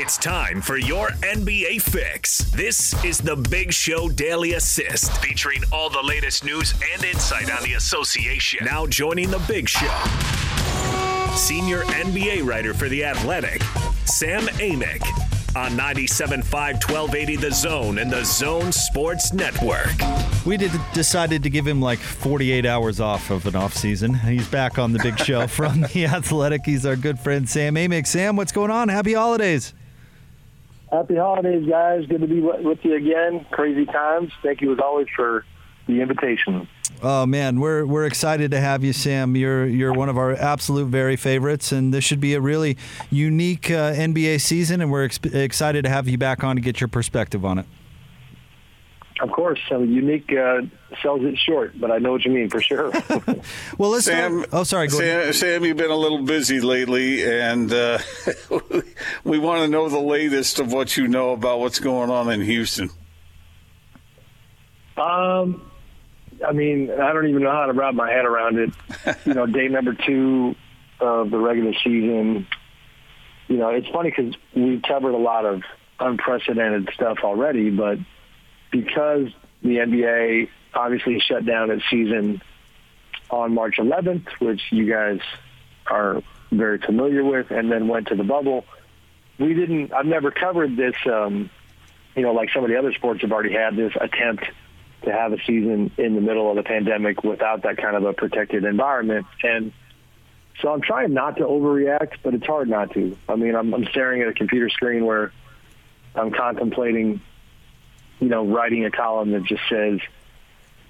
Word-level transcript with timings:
It's 0.00 0.16
time 0.16 0.60
for 0.60 0.76
your 0.76 1.08
NBA 1.22 1.82
fix. 1.82 2.38
This 2.52 2.94
is 3.04 3.18
the 3.18 3.34
Big 3.34 3.72
Show 3.72 4.08
Daily 4.08 4.52
Assist, 4.52 5.10
featuring 5.20 5.64
all 5.72 5.90
the 5.90 6.00
latest 6.00 6.44
news 6.44 6.72
and 6.94 7.02
insight 7.02 7.50
on 7.50 7.64
the 7.64 7.72
association. 7.72 8.64
Now 8.64 8.86
joining 8.86 9.28
the 9.28 9.40
Big 9.48 9.68
Show, 9.68 9.92
senior 11.34 11.80
NBA 11.86 12.46
writer 12.46 12.74
for 12.74 12.88
The 12.88 13.06
Athletic, 13.06 13.60
Sam 14.04 14.42
Amick 14.60 15.04
on 15.56 15.72
97.5 15.72 16.44
1280 16.44 17.34
The 17.34 17.50
Zone 17.50 17.98
and 17.98 18.08
The 18.08 18.24
Zone 18.24 18.70
Sports 18.70 19.32
Network. 19.32 19.96
We 20.46 20.56
did 20.56 20.70
decided 20.94 21.42
to 21.42 21.50
give 21.50 21.66
him 21.66 21.82
like 21.82 21.98
48 21.98 22.64
hours 22.64 23.00
off 23.00 23.32
of 23.32 23.46
an 23.46 23.56
off 23.56 23.74
season. 23.74 24.14
He's 24.14 24.46
back 24.46 24.78
on 24.78 24.92
the 24.92 25.00
big 25.00 25.18
show 25.18 25.46
from 25.48 25.80
The 25.80 26.06
Athletic. 26.06 26.64
He's 26.64 26.86
our 26.86 26.94
good 26.94 27.18
friend 27.18 27.48
Sam 27.48 27.74
Amick. 27.74 28.06
Sam, 28.06 28.36
what's 28.36 28.52
going 28.52 28.70
on? 28.70 28.88
Happy 28.88 29.14
holidays. 29.14 29.74
Happy 30.90 31.16
holidays, 31.16 31.68
guys. 31.68 32.06
Good 32.06 32.22
to 32.22 32.26
be 32.26 32.40
with 32.40 32.78
you 32.82 32.94
again. 32.94 33.44
Crazy 33.50 33.84
times. 33.84 34.32
Thank 34.42 34.60
you 34.62 34.72
as 34.72 34.78
always 34.78 35.06
for 35.14 35.44
the 35.86 36.00
invitation. 36.00 36.68
Oh 37.02 37.26
man, 37.26 37.60
we're 37.60 37.84
we're 37.86 38.06
excited 38.06 38.50
to 38.50 38.60
have 38.60 38.82
you, 38.82 38.92
Sam. 38.92 39.36
You're 39.36 39.66
you're 39.66 39.92
one 39.92 40.08
of 40.08 40.18
our 40.18 40.32
absolute 40.32 40.88
very 40.88 41.16
favorites, 41.16 41.70
and 41.70 41.94
this 41.94 42.02
should 42.02 42.20
be 42.20 42.34
a 42.34 42.40
really 42.40 42.76
unique 43.10 43.70
uh, 43.70 43.92
NBA 43.92 44.40
season, 44.40 44.80
and 44.80 44.90
we're 44.90 45.04
ex- 45.04 45.20
excited 45.22 45.84
to 45.84 45.90
have 45.90 46.08
you 46.08 46.18
back 46.18 46.42
on 46.42 46.56
to 46.56 46.62
get 46.62 46.80
your 46.80 46.88
perspective 46.88 47.44
on 47.44 47.58
it. 47.58 47.66
Of 49.20 49.32
course, 49.32 49.58
so 49.68 49.82
unique 49.82 50.32
uh, 50.32 50.62
sells 51.02 51.22
it 51.24 51.36
short, 51.38 51.78
but 51.80 51.90
I 51.90 51.98
know 51.98 52.12
what 52.12 52.24
you 52.24 52.30
mean 52.30 52.48
for 52.48 52.62
sure. 52.62 52.90
well, 53.78 53.90
let's 53.90 54.04
Sam. 54.04 54.38
Start. 54.38 54.48
Oh, 54.52 54.62
sorry. 54.62 54.88
Sam, 54.90 55.32
Sam, 55.32 55.64
you've 55.64 55.76
been 55.76 55.90
a 55.90 55.96
little 55.96 56.22
busy 56.22 56.60
lately, 56.60 57.28
and 57.28 57.72
uh, 57.72 57.98
we 59.24 59.40
want 59.40 59.62
to 59.62 59.68
know 59.68 59.88
the 59.88 59.98
latest 59.98 60.60
of 60.60 60.72
what 60.72 60.96
you 60.96 61.08
know 61.08 61.32
about 61.32 61.58
what's 61.58 61.80
going 61.80 62.10
on 62.10 62.30
in 62.30 62.42
Houston. 62.42 62.90
Um, 64.96 65.68
I 66.46 66.52
mean, 66.52 66.90
I 66.90 67.12
don't 67.12 67.26
even 67.28 67.42
know 67.42 67.50
how 67.50 67.66
to 67.66 67.72
wrap 67.72 67.94
my 67.94 68.10
head 68.10 68.24
around 68.24 68.58
it. 68.58 68.70
you 69.26 69.34
know, 69.34 69.46
day 69.46 69.66
number 69.66 69.94
two 69.94 70.54
of 71.00 71.30
the 71.30 71.38
regular 71.38 71.72
season. 71.84 72.46
You 73.48 73.56
know, 73.56 73.70
it's 73.70 73.88
funny 73.88 74.10
because 74.16 74.34
we've 74.54 74.82
covered 74.82 75.14
a 75.14 75.18
lot 75.18 75.44
of 75.44 75.62
unprecedented 75.98 76.90
stuff 76.94 77.18
already, 77.24 77.70
but 77.70 77.98
because 78.70 79.28
the 79.62 79.76
NBA 79.76 80.48
obviously 80.74 81.20
shut 81.20 81.44
down 81.44 81.70
its 81.70 81.82
season 81.90 82.42
on 83.30 83.54
March 83.54 83.76
11th, 83.78 84.28
which 84.40 84.60
you 84.70 84.90
guys 84.90 85.20
are 85.86 86.22
very 86.50 86.78
familiar 86.78 87.24
with, 87.24 87.50
and 87.50 87.70
then 87.70 87.88
went 87.88 88.08
to 88.08 88.14
the 88.14 88.24
bubble. 88.24 88.64
We 89.38 89.54
didn't. 89.54 89.92
I've 89.92 90.06
never 90.06 90.30
covered 90.30 90.76
this. 90.76 90.94
Um, 91.06 91.50
you 92.16 92.22
know, 92.22 92.32
like 92.32 92.50
some 92.52 92.64
of 92.64 92.70
the 92.70 92.76
other 92.76 92.92
sports 92.92 93.20
have 93.22 93.32
already 93.32 93.52
had 93.52 93.76
this 93.76 93.92
attempt 94.00 94.44
to 95.02 95.12
have 95.12 95.32
a 95.32 95.38
season 95.46 95.92
in 95.96 96.14
the 96.14 96.20
middle 96.20 96.50
of 96.50 96.56
the 96.56 96.62
pandemic 96.62 97.22
without 97.22 97.62
that 97.62 97.76
kind 97.76 97.96
of 97.96 98.04
a 98.04 98.12
protected 98.12 98.64
environment. 98.64 99.26
And 99.42 99.72
so 100.60 100.72
I'm 100.72 100.80
trying 100.80 101.14
not 101.14 101.36
to 101.36 101.44
overreact, 101.44 102.18
but 102.22 102.34
it's 102.34 102.46
hard 102.46 102.68
not 102.68 102.92
to. 102.94 103.16
I 103.28 103.36
mean, 103.36 103.54
I'm, 103.54 103.72
I'm 103.72 103.84
staring 103.86 104.22
at 104.22 104.28
a 104.28 104.34
computer 104.34 104.68
screen 104.68 105.06
where 105.06 105.32
I'm 106.14 106.32
contemplating, 106.32 107.20
you 108.20 108.28
know, 108.28 108.46
writing 108.46 108.84
a 108.84 108.90
column 108.90 109.32
that 109.32 109.44
just 109.44 109.62
says, 109.68 110.00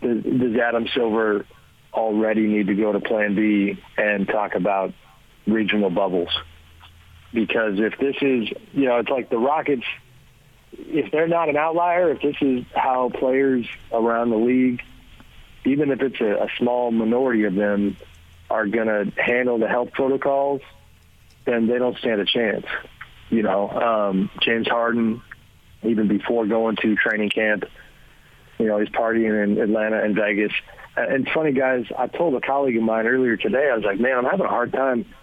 does, 0.00 0.56
Adam 0.56 0.86
Silver 0.94 1.44
already 1.92 2.46
need 2.46 2.68
to 2.68 2.74
go 2.74 2.92
to 2.92 3.00
Plan 3.00 3.34
B 3.34 3.82
and 3.96 4.26
talk 4.26 4.54
about 4.54 4.94
regional 5.46 5.90
bubbles? 5.90 6.30
Because 7.32 7.78
if 7.78 7.98
this 7.98 8.16
is, 8.22 8.48
you 8.72 8.86
know, 8.86 8.98
it's 8.98 9.10
like 9.10 9.30
the 9.30 9.38
Rockets– 9.38 9.84
if 10.72 11.10
they're 11.10 11.28
not 11.28 11.48
an 11.48 11.56
outlier, 11.56 12.10
if 12.10 12.22
this 12.22 12.36
is 12.40 12.64
how 12.74 13.10
players 13.10 13.66
around 13.92 14.30
the 14.30 14.36
league, 14.36 14.82
even 15.64 15.90
if 15.90 16.00
it's 16.00 16.20
a, 16.20 16.44
a 16.44 16.48
small 16.58 16.90
minority 16.90 17.44
of 17.44 17.54
them, 17.54 17.96
are 18.50 18.66
going 18.66 18.86
to 18.86 19.20
handle 19.20 19.58
the 19.58 19.68
health 19.68 19.92
protocols, 19.92 20.62
then 21.44 21.66
they 21.66 21.78
don't 21.78 21.96
stand 21.98 22.20
a 22.20 22.24
chance. 22.24 22.66
You 23.30 23.42
know, 23.42 23.68
um, 23.68 24.30
James 24.40 24.66
Harden, 24.66 25.20
even 25.88 26.08
before 26.08 26.46
going 26.46 26.76
to 26.76 26.96
training 26.96 27.30
camp, 27.30 27.64
you 28.58 28.66
know, 28.66 28.78
he's 28.78 28.88
partying 28.88 29.42
in 29.42 29.60
Atlanta 29.60 30.02
and 30.02 30.14
Vegas. 30.14 30.52
And 30.96 31.28
funny, 31.32 31.52
guys, 31.52 31.86
I 31.96 32.08
told 32.08 32.34
a 32.34 32.40
colleague 32.40 32.76
of 32.76 32.82
mine 32.82 33.06
earlier 33.06 33.36
today, 33.36 33.70
I 33.72 33.76
was 33.76 33.84
like, 33.84 34.00
man, 34.00 34.18
I'm 34.18 34.24
having 34.24 34.46
a 34.46 34.50
hard 34.50 34.72
time– 34.72 35.06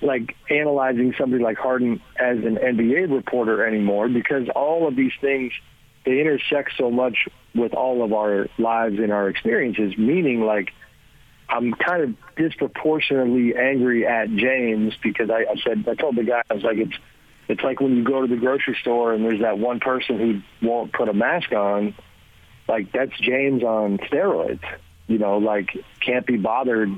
like 0.00 0.36
analyzing 0.50 1.14
somebody 1.18 1.42
like 1.42 1.56
Harden 1.56 2.00
as 2.18 2.38
an 2.38 2.56
NBA 2.56 3.12
reporter 3.12 3.64
anymore 3.64 4.08
because 4.08 4.48
all 4.54 4.86
of 4.86 4.96
these 4.96 5.12
things 5.20 5.52
they 6.04 6.20
intersect 6.20 6.72
so 6.78 6.90
much 6.90 7.28
with 7.54 7.74
all 7.74 8.04
of 8.04 8.12
our 8.12 8.48
lives 8.58 8.98
and 8.98 9.10
our 9.10 9.28
experiences. 9.28 9.96
Meaning, 9.96 10.42
like 10.42 10.72
I'm 11.48 11.72
kind 11.72 12.02
of 12.02 12.14
disproportionately 12.36 13.56
angry 13.56 14.06
at 14.06 14.34
James 14.34 14.94
because 15.02 15.30
I, 15.30 15.46
I 15.50 15.56
said 15.64 15.84
I 15.88 15.94
told 15.94 16.16
the 16.16 16.24
guy 16.24 16.42
I 16.50 16.54
was 16.54 16.62
like 16.62 16.78
it's 16.78 16.96
it's 17.48 17.62
like 17.62 17.80
when 17.80 17.96
you 17.96 18.04
go 18.04 18.22
to 18.22 18.26
the 18.26 18.36
grocery 18.36 18.76
store 18.80 19.12
and 19.12 19.24
there's 19.24 19.40
that 19.40 19.58
one 19.58 19.80
person 19.80 20.18
who 20.18 20.66
won't 20.66 20.92
put 20.92 21.08
a 21.08 21.14
mask 21.14 21.52
on. 21.52 21.94
Like 22.68 22.90
that's 22.92 23.16
James 23.20 23.62
on 23.62 23.98
steroids. 23.98 24.64
You 25.06 25.18
know, 25.18 25.38
like 25.38 25.70
can't 26.00 26.26
be 26.26 26.36
bothered 26.36 26.90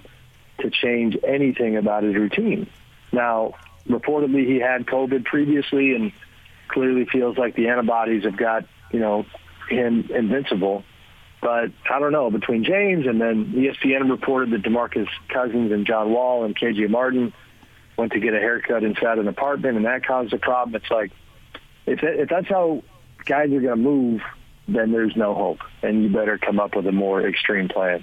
to 0.61 0.71
change 0.71 1.17
anything 1.27 1.77
about 1.77 2.03
his 2.03 2.15
routine. 2.15 2.69
Now, 3.13 3.55
reportedly, 3.87 4.47
he 4.47 4.59
had 4.59 4.87
COVID 4.87 5.25
previously, 5.25 5.95
and 5.95 6.13
clearly 6.69 7.07
feels 7.07 7.37
like 7.37 7.55
the 7.55 7.69
antibodies 7.69 8.25
have 8.25 8.37
got 8.37 8.65
you 8.91 9.01
know 9.01 9.27
him 9.69 10.09
invincible. 10.15 10.85
But 11.43 11.71
I 11.89 12.01
don't 12.01 12.13
know. 12.13 12.31
Between 12.31 12.65
James 12.65 13.07
and 13.07 13.21
then 13.21 13.53
ESPN 13.53 14.11
reported 14.11 14.51
that 14.53 14.63
DeMarcus 14.63 15.09
Cousins 15.29 15.71
and 15.71 15.87
John 15.87 16.11
Wall 16.11 16.45
and 16.45 16.59
KJ 16.59 16.89
Martin 16.89 17.33
went 17.99 18.13
to 18.13 18.21
get 18.21 18.33
a 18.33 18.39
haircut 18.39 18.85
inside 18.85 19.19
an 19.19 19.29
apartment, 19.29 19.77
and 19.77 19.85
that 19.85 20.07
caused 20.07 20.33
a 20.33 20.39
problem. 20.39 20.75
It's 20.77 20.91
like 20.91 21.11
if 21.87 22.03
if 22.03 22.29
that's 22.29 22.49
how 22.49 22.83
guys 23.25 23.49
are 23.53 23.61
going 23.61 23.65
to 23.65 23.77
move, 23.77 24.23
then 24.69 24.93
there's 24.93 25.17
no 25.17 25.35
hope, 25.35 25.59
and 25.83 26.03
you 26.03 26.09
better 26.09 26.39
come 26.39 26.61
up 26.61 26.77
with 26.77 26.87
a 26.87 26.93
more 26.93 27.27
extreme 27.27 27.69
plan. 27.69 28.03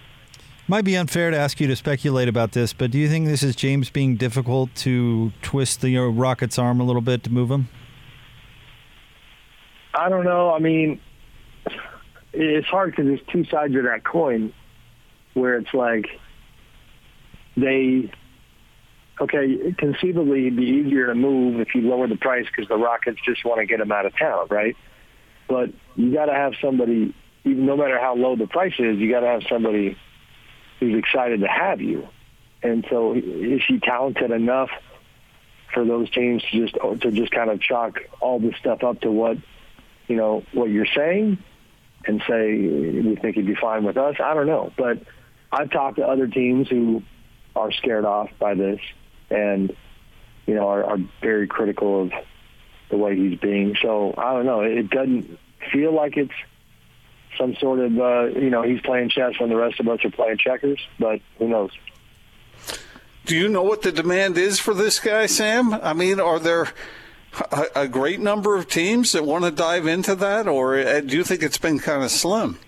Might 0.68 0.84
be 0.84 0.98
unfair 0.98 1.30
to 1.30 1.38
ask 1.38 1.60
you 1.60 1.68
to 1.68 1.76
speculate 1.76 2.28
about 2.28 2.54
this, 2.54 2.74
but 2.74 2.90
do 2.90 2.98
you 2.98 3.08
think 3.08 3.28
this 3.28 3.44
is 3.44 3.56
James 3.56 3.92
being 3.92 4.16
difficult 4.16 4.74
to 4.78 5.32
twist 5.44 5.82
the 5.82 5.96
uh, 5.98 6.02
Rockets' 6.06 6.58
arm 6.58 6.80
a 6.80 6.84
little 6.84 7.04
bit 7.04 7.24
to 7.24 7.30
move 7.30 7.52
him? 7.52 7.70
I 9.94 10.10
don't 10.10 10.26
know. 10.26 10.52
I 10.52 10.60
mean, 10.60 11.00
it's 12.34 12.68
hard 12.68 12.92
because 12.92 13.06
there's 13.06 13.22
two 13.32 13.46
sides 13.46 13.76
of 13.76 13.84
that 13.84 14.04
coin 14.04 14.52
where 15.36 15.56
it's 15.58 15.74
like 15.74 16.08
they, 17.56 18.12
okay, 19.20 19.74
conceivably 19.78 20.48
it'd 20.48 20.58
be 20.58 20.64
easier 20.64 21.08
to 21.08 21.16
move 21.16 21.60
if 21.60 21.74
you 21.74 21.82
lower 21.82 22.08
the 22.08 22.18
price 22.18 22.46
because 22.48 22.68
the 22.68 22.78
Rockets 22.78 23.20
just 23.26 23.46
want 23.46 23.60
to 23.60 23.66
get 23.66 23.80
him 23.80 23.92
out 23.92 24.06
of 24.06 24.18
town, 24.18 24.48
right? 24.50 24.76
But 25.48 25.72
you 25.96 26.14
got 26.14 26.26
to 26.26 26.34
have 26.34 26.54
somebody, 26.62 27.16
even 27.44 27.66
no 27.66 27.78
matter 27.78 28.00
how 28.00 28.16
low 28.16 28.36
the 28.36 28.48
price 28.48 28.74
is, 28.80 28.98
you 28.98 29.10
got 29.10 29.22
to 29.22 29.28
have 29.28 29.44
somebody 29.48 29.98
who's 30.80 30.98
excited 30.98 31.42
to 31.42 31.48
have 31.48 31.82
you. 31.82 32.08
And 32.62 32.86
so 32.90 33.14
is 33.14 33.62
he 33.68 33.80
talented 33.80 34.32
enough 34.32 34.70
for 35.74 35.86
those 35.86 36.10
teams 36.10 36.44
to 36.44 36.62
just 36.62 36.78
oh, 36.82 36.96
to 36.96 37.12
just 37.12 37.32
kind 37.32 37.50
of 37.50 37.62
chalk 37.62 38.00
all 38.22 38.40
this 38.40 38.56
stuff 38.58 38.84
up 38.84 39.02
to 39.02 39.12
what 39.12 39.38
you 40.08 40.16
know 40.16 40.44
what 40.54 40.70
you're 40.70 40.88
saying 40.88 41.38
and 42.08 42.24
say 42.28 42.56
we 42.56 43.18
think 43.22 43.36
he'd 43.36 43.46
be 43.46 43.56
fine 43.56 43.84
with 43.84 43.98
us? 43.98 44.16
I 44.24 44.34
don't 44.34 44.48
know, 44.48 44.72
but 44.78 45.00
I've 45.52 45.70
talked 45.70 45.98
to 45.98 46.08
other 46.08 46.28
teams 46.28 46.70
who 46.70 47.04
are 47.56 47.72
scared 47.72 48.06
off 48.06 48.30
by 48.40 48.56
this 48.56 48.80
and 49.30 49.76
you 50.46 50.56
know 50.56 50.68
are, 50.68 50.84
are 50.84 50.98
very 51.22 51.48
critical 51.48 52.04
of 52.04 52.12
the 52.90 52.98
way 52.98 53.16
he's 53.16 53.40
being. 53.40 53.76
So 53.82 54.14
I 54.18 54.34
don't 54.34 54.46
know. 54.46 54.62
It 54.62 54.90
doesn't 54.90 55.40
feel 55.72 55.94
like 55.94 56.18
it's 56.18 56.34
some 57.38 57.56
sort 57.56 57.80
of, 57.80 58.00
uh, 58.00 58.26
you 58.40 58.50
know, 58.50 58.62
he's 58.62 58.82
playing 58.82 59.10
chess 59.10 59.34
and 59.40 59.52
the 59.52 59.56
rest 59.56 59.80
of 59.80 59.88
us 59.88 60.04
are 60.06 60.12
playing 60.12 60.38
checkers, 60.38 60.80
but 61.00 61.20
who 61.38 61.48
knows? 61.48 61.72
Do 63.26 63.36
you 63.36 63.50
know 63.50 63.64
what 63.64 63.82
the 63.82 63.92
demand 63.92 64.38
is 64.38 64.60
for 64.60 64.74
this 64.74 65.00
guy, 65.00 65.26
Sam? 65.26 65.74
I 65.74 65.94
mean, 65.94 66.20
are 66.20 66.40
there 66.40 66.70
a, 67.52 67.66
a 67.76 67.88
great 67.88 68.20
number 68.20 68.56
of 68.56 68.68
teams 68.68 69.12
that 69.14 69.26
want 69.26 69.46
to 69.46 69.52
dive 69.52 69.88
into 69.88 70.16
that, 70.16 70.48
or 70.48 70.78
uh, 70.78 71.02
do 71.02 71.18
you 71.18 71.24
think 71.24 71.42
it's 71.42 71.58
been 71.58 71.80
kind 71.80 72.04
of 72.04 72.12
slim? 72.12 72.60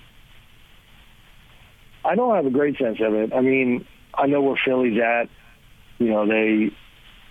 I 2.04 2.16
don't 2.16 2.36
have 2.36 2.46
a 2.46 2.50
great 2.50 2.78
sense 2.78 3.00
of 3.02 3.14
it. 3.14 3.34
I 3.34 3.42
mean, 3.42 3.86
I 4.14 4.28
know 4.28 4.42
where 4.42 4.60
Philly's 4.64 5.00
at. 5.00 5.30
You 6.00 6.10
know, 6.10 6.28
they 6.28 6.72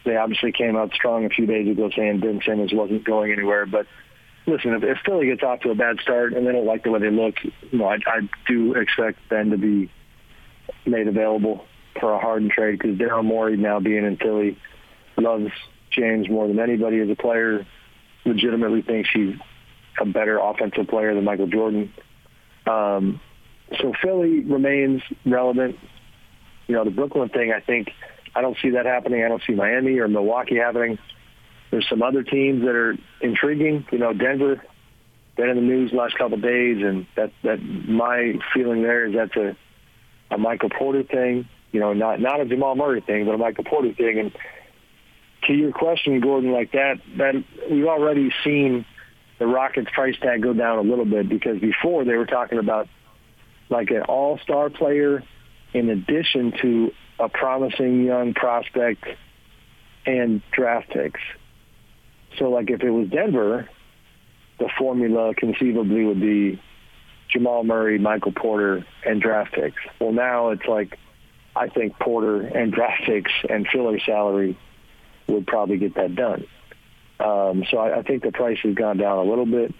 they 0.04 0.16
obviously 0.16 0.52
came 0.52 0.76
out 0.76 0.92
strong 0.94 1.24
a 1.24 1.28
few 1.28 1.46
days 1.46 1.68
ago 1.68 1.90
saying 1.94 2.20
Ben 2.20 2.40
Simmons 2.44 2.72
wasn't 2.72 3.04
going 3.04 3.32
anywhere, 3.32 3.66
but 3.66 3.86
listen, 4.46 4.72
if, 4.74 4.82
if 4.84 4.98
Philly 5.04 5.26
gets 5.26 5.42
off 5.42 5.60
to 5.60 5.70
a 5.70 5.74
bad 5.74 5.98
start 6.00 6.32
and 6.32 6.46
they 6.46 6.52
don't 6.52 6.66
like 6.66 6.84
the 6.84 6.90
way 6.90 7.00
they 7.00 7.10
look, 7.10 7.34
you 7.44 7.78
know, 7.78 7.86
I, 7.86 7.96
I 8.06 8.28
do 8.46 8.74
expect 8.74 9.18
Ben 9.28 9.50
to 9.50 9.58
be 9.58 9.90
made 10.86 11.08
available 11.08 11.64
for 12.00 12.12
a 12.12 12.18
Harden 12.18 12.48
trade 12.48 12.78
because 12.78 12.96
Daryl 12.96 13.24
Morey 13.24 13.56
now 13.56 13.80
being 13.80 14.04
in 14.04 14.16
Philly 14.16 14.58
loves 15.16 15.50
James 15.90 16.28
more 16.28 16.46
than 16.46 16.60
anybody 16.60 17.00
as 17.00 17.10
a 17.10 17.16
player. 17.16 17.66
legitimately 18.24 18.82
thinks 18.82 19.08
he's 19.12 19.34
a 20.00 20.06
better 20.06 20.38
offensive 20.38 20.88
player 20.88 21.14
than 21.14 21.24
Michael 21.24 21.46
Jordan. 21.46 21.92
Um, 22.66 23.20
so 23.80 23.92
Philly 24.02 24.40
remains 24.40 25.02
relevant. 25.24 25.78
You 26.66 26.74
know, 26.74 26.84
the 26.84 26.90
Brooklyn 26.90 27.28
thing, 27.28 27.52
I 27.52 27.60
think, 27.60 27.88
I 28.36 28.42
don't 28.42 28.56
see 28.60 28.70
that 28.70 28.84
happening. 28.84 29.24
I 29.24 29.28
don't 29.28 29.42
see 29.46 29.54
Miami 29.54 29.98
or 29.98 30.08
Milwaukee 30.08 30.56
happening. 30.56 30.98
There's 31.70 31.88
some 31.88 32.02
other 32.02 32.22
teams 32.22 32.62
that 32.64 32.74
are 32.74 32.96
intriguing. 33.20 33.86
You 33.90 33.98
know, 33.98 34.12
Denver, 34.12 34.62
been 35.36 35.48
in 35.48 35.56
the 35.56 35.62
news 35.62 35.90
the 35.90 35.96
last 35.96 36.16
couple 36.18 36.34
of 36.34 36.42
days, 36.42 36.82
and 36.82 37.06
that 37.16 37.32
that 37.42 37.62
my 37.62 38.34
feeling 38.52 38.82
there 38.82 39.06
is 39.06 39.14
that's 39.14 39.36
a 39.36 39.56
a 40.30 40.38
Michael 40.38 40.70
Porter 40.70 41.02
thing. 41.02 41.48
You 41.72 41.80
know, 41.80 41.94
not 41.94 42.20
not 42.20 42.40
a 42.40 42.44
Jamal 42.44 42.76
Murray 42.76 43.00
thing, 43.00 43.24
but 43.24 43.34
a 43.34 43.38
Michael 43.38 43.64
Porter 43.64 43.92
thing. 43.94 44.18
And 44.18 44.32
to 45.46 45.54
your 45.54 45.72
question, 45.72 46.20
Gordon, 46.20 46.52
like 46.52 46.72
that, 46.72 47.00
that 47.16 47.34
we've 47.70 47.86
already 47.86 48.32
seen 48.44 48.84
the 49.38 49.46
Rockets 49.46 49.90
price 49.92 50.16
tag 50.20 50.42
go 50.42 50.52
down 50.52 50.78
a 50.78 50.82
little 50.82 51.04
bit 51.04 51.28
because 51.28 51.58
before 51.58 52.04
they 52.04 52.14
were 52.14 52.26
talking 52.26 52.58
about 52.58 52.88
like 53.68 53.90
an 53.90 54.02
all-star 54.02 54.70
player 54.70 55.22
in 55.74 55.90
addition 55.90 56.52
to 56.62 56.92
a 57.18 57.28
promising 57.28 58.04
young 58.04 58.34
prospect 58.34 59.04
and 60.04 60.42
draft 60.52 60.90
picks. 60.90 61.20
So 62.38 62.50
like 62.50 62.70
if 62.70 62.82
it 62.82 62.90
was 62.90 63.08
Denver, 63.08 63.68
the 64.58 64.68
formula 64.78 65.34
conceivably 65.34 66.04
would 66.04 66.20
be 66.20 66.60
Jamal 67.28 67.64
Murray, 67.64 67.98
Michael 67.98 68.32
Porter, 68.32 68.86
and 69.04 69.20
draft 69.20 69.52
picks. 69.52 69.82
Well, 70.00 70.12
now 70.12 70.50
it's 70.50 70.66
like 70.66 70.98
I 71.54 71.68
think 71.68 71.98
Porter 71.98 72.42
and 72.42 72.72
draft 72.74 73.02
picks 73.04 73.32
and 73.48 73.66
filler 73.66 73.98
salary 74.00 74.58
would 75.26 75.46
probably 75.46 75.78
get 75.78 75.94
that 75.94 76.14
done. 76.14 76.46
Um, 77.18 77.64
so 77.70 77.78
I, 77.78 77.98
I 77.98 78.02
think 78.02 78.22
the 78.22 78.32
price 78.32 78.58
has 78.62 78.74
gone 78.74 78.98
down 78.98 79.18
a 79.18 79.22
little 79.22 79.46
bit. 79.46 79.74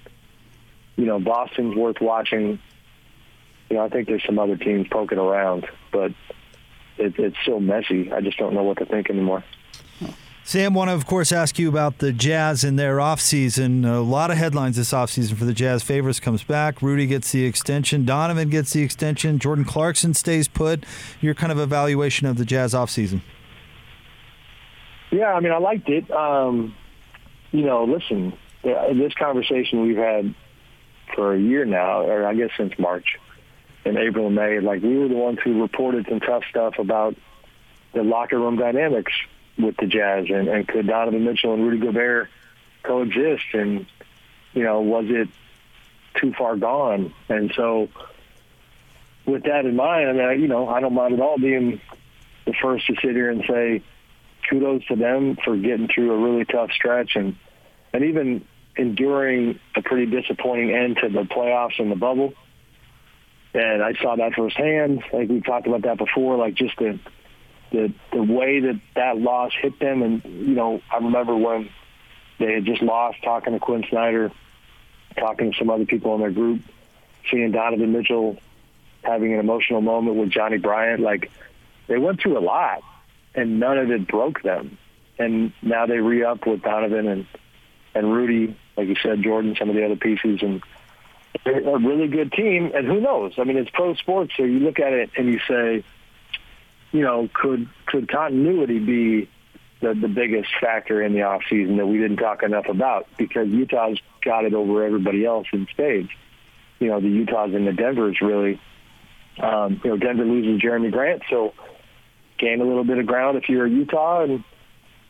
You 0.97 1.05
know, 1.05 1.21
Boston's 1.21 1.77
worth 1.77 2.01
watching. 2.01 2.59
You 3.69 3.77
know, 3.77 3.85
I 3.85 3.89
think 3.91 4.09
there's 4.09 4.25
some 4.25 4.39
other 4.39 4.57
teams 4.57 4.87
poking 4.89 5.19
around, 5.19 5.67
but 5.93 6.13
it, 6.99 7.19
it's 7.19 7.37
still 7.43 7.61
messy. 7.61 8.13
I 8.13 8.21
just 8.21 8.39
don't 8.39 8.55
know 8.55 8.63
what 8.63 8.79
to 8.79 8.87
think 8.87 9.11
anymore. 9.11 9.45
Sam, 10.45 10.75
want 10.75 10.91
to, 10.91 10.95
of 10.95 11.07
course, 11.07 11.33
ask 11.33 11.59
you 11.59 11.69
about 11.69 11.99
the 11.99 12.13
Jazz 12.13 12.63
and 12.63 12.79
their 12.79 12.99
offseason. 12.99 13.85
A 13.85 13.99
lot 13.99 14.31
of 14.31 14.37
headlines 14.37 14.77
this 14.77 14.93
offseason 14.93 15.37
for 15.37 15.45
the 15.45 15.53
Jazz. 15.53 15.83
Favors 15.83 16.21
comes 16.21 16.45
back. 16.45 16.81
Rudy 16.83 17.09
gets 17.09 17.33
the 17.33 17.45
extension. 17.45 18.05
Donovan 18.05 18.49
gets 18.49 18.73
the 18.73 18.81
extension. 18.83 19.41
Jordan 19.41 19.65
Clarkson 19.65 20.15
stays 20.15 20.47
put. 20.47 20.85
Your 21.21 21.35
kind 21.35 21.51
of 21.51 21.59
evaluation 21.59 22.29
of 22.29 22.39
the 22.39 22.45
Jazz 22.45 22.75
offseason. 22.75 23.23
Yeah, 25.11 25.33
I 25.33 25.41
mean, 25.41 25.51
I 25.51 25.59
liked 25.59 25.89
it. 25.89 26.09
Um, 26.13 26.77
you 27.51 27.63
know, 27.63 27.83
listen, 27.83 28.33
this 28.63 29.15
conversation 29.15 29.83
we've 29.83 29.97
had 29.97 30.33
for 31.17 31.35
a 31.35 31.41
year 31.41 31.65
now, 31.65 32.03
or 32.03 32.25
I 32.25 32.35
guess 32.35 32.51
since 32.57 32.73
March, 32.79 33.19
in 33.87 33.97
April 33.97 34.27
and 34.27 34.35
May, 34.35 34.59
like 34.61 34.83
we 34.83 34.99
were 34.99 35.09
the 35.09 35.15
ones 35.15 35.39
who 35.43 35.63
reported 35.63 36.07
some 36.09 36.21
tough 36.21 36.43
stuff 36.51 36.79
about 36.79 37.15
the 37.95 38.03
locker 38.03 38.39
room 38.39 38.57
dynamics 38.57 39.13
with 39.57 39.77
the 39.77 39.87
Jazz, 39.87 40.27
and, 40.29 40.49
and 40.49 40.67
could 40.67 40.87
Donovan 40.89 41.25
Mitchell 41.25 41.55
and 41.55 41.65
Rudy 41.65 41.79
Gobert 41.79 42.29
coexist? 42.83 43.47
And 43.55 43.87
you 44.53 44.65
know, 44.65 44.81
was 44.81 45.05
it 45.09 45.29
too 46.21 46.35
far 46.37 46.57
gone? 46.57 47.15
And 47.29 47.53
so, 47.55 47.89
with 49.25 49.45
that 49.45 49.65
in 49.65 49.77
mind, 49.77 50.09
I 50.09 50.13
mean, 50.13 50.43
you 50.43 50.49
know, 50.49 50.69
I 50.69 50.81
don't 50.81 50.95
mind 50.95 51.15
at 51.15 51.21
all 51.21 51.39
being 51.39 51.81
the 52.45 52.55
first 52.61 52.87
to 52.89 52.95
sit 53.01 53.13
here 53.13 53.31
and 53.31 53.45
say 53.49 53.83
kudos 54.51 54.85
to 54.87 54.97
them 54.97 55.37
for 55.45 55.57
getting 55.57 55.89
through 55.89 56.13
a 56.13 56.19
really 56.19 56.45
tough 56.45 56.71
stretch 56.73 57.15
and 57.15 57.37
and 57.93 58.05
even 58.05 58.45
enduring 58.77 59.59
a 59.75 59.83
pretty 59.83 60.07
disappointing 60.07 60.75
end 60.75 60.99
to 61.03 61.09
the 61.09 61.23
playoffs 61.23 61.79
and 61.79 61.91
the 61.91 61.97
bubble. 61.97 62.35
And 63.57 63.83
I 63.83 63.95
saw 63.95 64.17
that 64.17 64.35
firsthand. 64.35 65.03
Like 65.15 65.31
we 65.31 65.41
talked 65.41 65.67
about 65.67 65.83
that 65.83 65.97
before, 65.97 66.37
like 66.37 66.55
just 66.55 66.77
the 66.77 66.99
the 67.73 67.91
the 68.13 68.23
way 68.23 68.61
that 68.61 68.79
that 68.95 69.17
loss 69.17 69.53
hit 69.59 69.79
them. 69.81 70.03
And 70.03 70.23
you 70.25 70.55
know, 70.55 70.83
I 70.93 70.97
remember 70.99 71.35
when 71.35 71.71
they 72.39 72.53
had 72.53 72.67
just 72.67 72.83
lost, 72.83 73.23
talking 73.23 73.55
to 73.55 73.59
Quin 73.59 73.85
Snyder, 73.89 74.31
talking 75.17 75.53
to 75.53 75.59
some 75.59 75.71
other 75.71 75.87
people 75.87 76.15
in 76.17 76.21
their 76.21 76.31
group, 76.31 76.61
seeing 77.31 77.51
Donovan 77.51 77.93
Mitchell 77.93 78.37
having 79.03 79.33
an 79.33 79.41
emotional 79.41 79.81
moment 79.81 80.17
with 80.17 80.29
Johnnie 80.29 80.59
Bryant. 80.59 81.01
Like 81.01 81.31
they 81.87 81.97
went 81.97 82.21
through 82.21 82.37
a 82.37 82.41
lot, 82.41 82.83
and 83.35 83.59
none 83.59 83.79
of 83.79 83.91
it 83.91 84.07
broke 84.07 84.43
them. 84.43 84.77
And 85.19 85.55
now 85.63 85.87
they 85.87 85.97
re 85.97 86.25
up 86.25 86.47
with 86.47 86.61
Donovan 86.61 87.09
and 87.09 87.27
and 87.95 88.13
Rudy, 88.13 88.55
like 88.77 88.89
you 88.89 88.97
said, 89.03 89.23
Jordan, 89.23 89.57
some 89.59 89.71
of 89.71 89.77
the 89.77 89.87
other 89.87 89.97
pieces, 89.97 90.43
and 90.43 90.63
a 91.45 91.79
really 91.79 92.09
good 92.09 92.33
team. 92.33 92.73
And 92.75 92.87
who 92.87 93.01
knows? 93.01 93.35
I 93.39 93.45
mean, 93.45 93.57
it's 93.57 93.71
pro 93.71 93.95
sports, 93.95 94.33
so 94.37 94.45
you 94.45 94.61
look 94.61 94.79
at 94.79 94.93
it 94.93 95.11
and 95.17 95.33
you 95.33 95.41
say 95.49 95.85
you 96.93 97.03
know, 97.03 97.29
could 97.35 97.69
could 97.87 98.09
continuity 98.09 98.79
be 98.79 99.29
the, 99.81 99.95
the 99.95 100.09
biggest 100.09 100.49
factor 100.61 101.03
in 101.03 101.13
the 101.13 101.23
off 101.23 101.43
season 101.49 101.77
that 101.77 101.87
we 101.87 101.99
didn't 101.99 102.17
talk 102.17 102.43
enough 102.43 102.67
about 102.69 103.07
because 103.19 103.49
Utah's 103.49 103.99
got 104.23 104.45
it 104.45 104.55
over 104.55 104.85
everybody 104.85 105.25
else 105.25 105.47
in 105.53 105.67
spades. 105.71 106.09
You 106.79 106.89
know, 106.89 107.01
the 107.01 107.09
Utahs 107.09 107.55
and 107.55 107.67
the 107.67 107.73
Denver's 107.73 108.21
really, 108.21 108.61
um, 109.39 109.81
you 109.85 109.91
know, 109.91 109.97
Denver 109.97 110.25
loses 110.25 110.61
Jerami 110.61 110.91
Grant, 110.91 111.23
so 111.29 111.53
gain 112.39 112.61
a 112.61 112.65
little 112.65 112.85
bit 112.85 112.99
of 112.99 113.07
ground 113.07 113.37
if 113.37 113.49
you're 113.49 113.67
Utah, 113.67 114.23
and, 114.23 114.45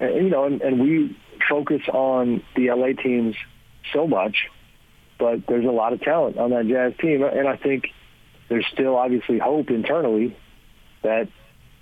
and 0.00 0.14
you 0.16 0.30
know, 0.30 0.44
and, 0.44 0.60
and 0.62 0.80
we 0.80 1.16
focus 1.48 1.82
on 1.92 2.42
the 2.56 2.70
LA 2.70 3.00
teams 3.00 3.36
so 3.92 4.08
much, 4.08 4.48
but 5.18 5.46
there's 5.46 5.64
a 5.64 5.70
lot 5.70 5.92
of 5.92 6.00
talent 6.00 6.38
on 6.38 6.50
that 6.50 6.66
Jazz 6.66 6.94
team, 6.98 7.22
and 7.22 7.48
I 7.48 7.56
think 7.56 7.92
there's 8.48 8.66
still 8.72 8.96
obviously 8.96 9.38
hope 9.38 9.70
internally 9.70 10.36
that 11.02 11.28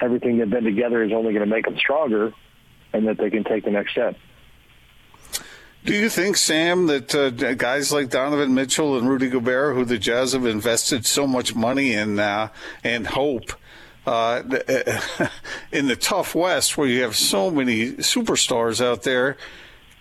everything 0.00 0.38
they've 0.38 0.48
been 0.48 0.64
together 0.64 1.02
is 1.02 1.12
only 1.12 1.32
going 1.32 1.48
to 1.48 1.54
make 1.54 1.64
them 1.64 1.76
stronger 1.76 2.32
and 2.92 3.08
that 3.08 3.18
they 3.18 3.30
can 3.30 3.44
take 3.44 3.64
the 3.64 3.70
next 3.70 3.92
step. 3.92 4.16
Do 5.84 5.92
you 5.92 6.08
think, 6.08 6.38
Sam, 6.38 6.86
that 6.86 7.14
uh, 7.14 7.30
guys 7.54 7.92
like 7.92 8.08
Donovan 8.08 8.54
Mitchell 8.54 8.96
and 8.96 9.06
Rudy 9.06 9.28
Gobert, 9.28 9.76
who 9.76 9.84
the 9.84 9.98
Jazz 9.98 10.32
have 10.32 10.46
invested 10.46 11.04
so 11.04 11.26
much 11.26 11.54
money 11.54 11.92
in 11.92 12.18
uh, 12.18 12.48
and 12.82 13.06
hope, 13.06 13.52
uh, 14.06 14.42
in 15.72 15.86
the 15.86 15.96
tough 15.96 16.34
West 16.34 16.78
where 16.78 16.88
you 16.88 17.02
have 17.02 17.16
so 17.16 17.50
many 17.50 17.92
superstars 17.92 18.82
out 18.82 19.02
there, 19.02 19.36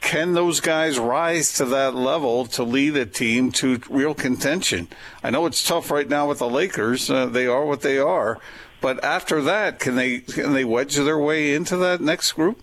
can 0.04 0.34
those 0.34 0.60
guys 0.60 1.00
rise 1.00 1.54
to 1.54 1.66
that 1.66 1.96
level 1.96 2.46
to 2.46 2.64
lead 2.64 2.96
a 2.98 3.06
team 3.06 3.52
to 3.54 3.82
real 3.90 4.14
contention? 4.14 4.90
I 5.24 5.30
know 5.30 5.46
it's 5.46 5.66
tough 5.66 5.90
right 5.90 6.08
now 6.08 6.28
with 6.28 6.40
the 6.40 6.50
Lakers. 6.50 7.10
Uh, 7.10 7.26
they 7.26 7.48
are 7.48 7.66
what 7.66 7.82
they 7.82 7.98
are. 7.98 8.38
But 8.82 9.02
after 9.04 9.42
that, 9.44 9.80
can 9.80 9.96
they 9.96 10.20
can 10.20 10.54
they 10.54 10.66
wedge 10.66 10.98
their 10.98 11.18
way 11.18 11.56
into 11.56 11.78
that 11.78 12.02
next 12.02 12.34
group? 12.34 12.62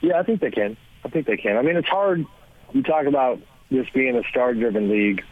Yeah, 0.00 0.20
I 0.20 0.22
think 0.22 0.40
they 0.40 0.52
can. 0.52 0.76
I 1.04 1.08
think 1.08 1.26
they 1.26 1.36
can. 1.36 1.56
I 1.56 1.62
mean, 1.62 1.76
it's 1.76 1.88
hard. 1.88 2.24
You 2.72 2.82
talk 2.84 3.06
about 3.06 3.40
this 3.70 3.86
being 3.92 4.16
a 4.16 4.22
star-driven 4.30 4.88
league. 4.88 5.24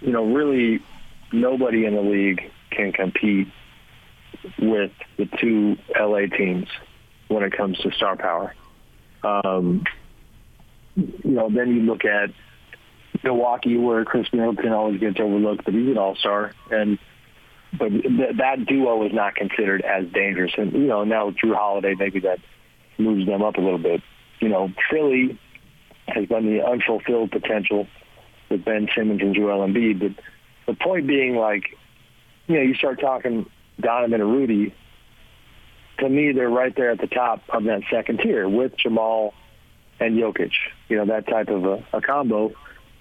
You 0.00 0.12
know, 0.12 0.26
really, 0.26 0.82
nobody 1.32 1.86
in 1.86 1.94
the 1.94 2.02
league 2.02 2.50
can 2.70 2.92
compete 2.92 3.48
with 4.58 4.92
the 5.16 5.26
two 5.40 5.78
LA 5.98 6.26
teams 6.26 6.68
when 7.28 7.42
it 7.42 7.56
comes 7.56 7.78
to 7.78 7.90
star 7.92 8.16
power. 8.16 8.54
Um, 9.24 9.84
you 10.96 11.12
know, 11.24 11.50
then 11.50 11.74
you 11.74 11.82
look 11.82 12.04
at 12.04 12.30
Milwaukee, 13.22 13.76
where 13.76 14.04
Khris 14.04 14.32
Middleton 14.32 14.72
always 14.72 15.00
gets 15.00 15.18
overlooked, 15.18 15.64
but 15.64 15.74
he's 15.74 15.88
an 15.88 15.98
all-star, 15.98 16.52
and 16.70 16.98
but 17.76 17.88
th- 17.88 18.36
that 18.38 18.66
duo 18.66 19.04
is 19.04 19.12
not 19.12 19.34
considered 19.34 19.82
as 19.82 20.06
dangerous. 20.12 20.52
And 20.56 20.72
you 20.72 20.86
know, 20.86 21.04
now 21.04 21.26
with 21.26 21.36
Jrue 21.36 21.54
Holiday, 21.54 21.94
maybe 21.98 22.20
that 22.20 22.38
moves 22.98 23.26
them 23.26 23.42
up 23.42 23.56
a 23.56 23.60
little 23.60 23.78
bit. 23.78 24.02
You 24.40 24.48
know, 24.48 24.72
Philly 24.90 25.38
has 26.06 26.26
been 26.26 26.46
the 26.46 26.64
unfulfilled 26.64 27.30
potential 27.30 27.86
with 28.50 28.64
Ben 28.64 28.88
Simmons 28.94 29.20
and 29.22 29.34
Joel 29.34 29.66
Embiid. 29.66 30.00
But 30.00 30.24
the 30.66 30.74
point 30.74 31.06
being, 31.06 31.36
like, 31.36 31.76
you 32.46 32.56
know, 32.56 32.62
you 32.62 32.74
start 32.74 33.00
talking 33.00 33.48
Donovan 33.80 34.20
and 34.20 34.32
Rudy. 34.32 34.74
To 36.04 36.10
me, 36.10 36.32
they're 36.32 36.50
right 36.50 36.74
there 36.76 36.90
at 36.90 37.00
the 37.00 37.06
top 37.06 37.42
of 37.48 37.64
that 37.64 37.82
second 37.90 38.20
tier 38.20 38.48
with 38.48 38.76
Jamal 38.76 39.32
and 39.98 40.18
Jokic. 40.18 40.52
You 40.88 40.98
know, 40.98 41.06
that 41.06 41.26
type 41.26 41.48
of 41.48 41.64
a, 41.64 41.86
a 41.92 42.00
combo. 42.00 42.52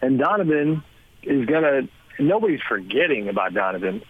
And 0.02 0.18
Donovan 0.18 0.84
is 1.22 1.46
gonna. 1.46 1.90
Nobody's 2.20 2.62
forgetting 2.68 3.28
about 3.28 3.54
Donovan 3.54 4.04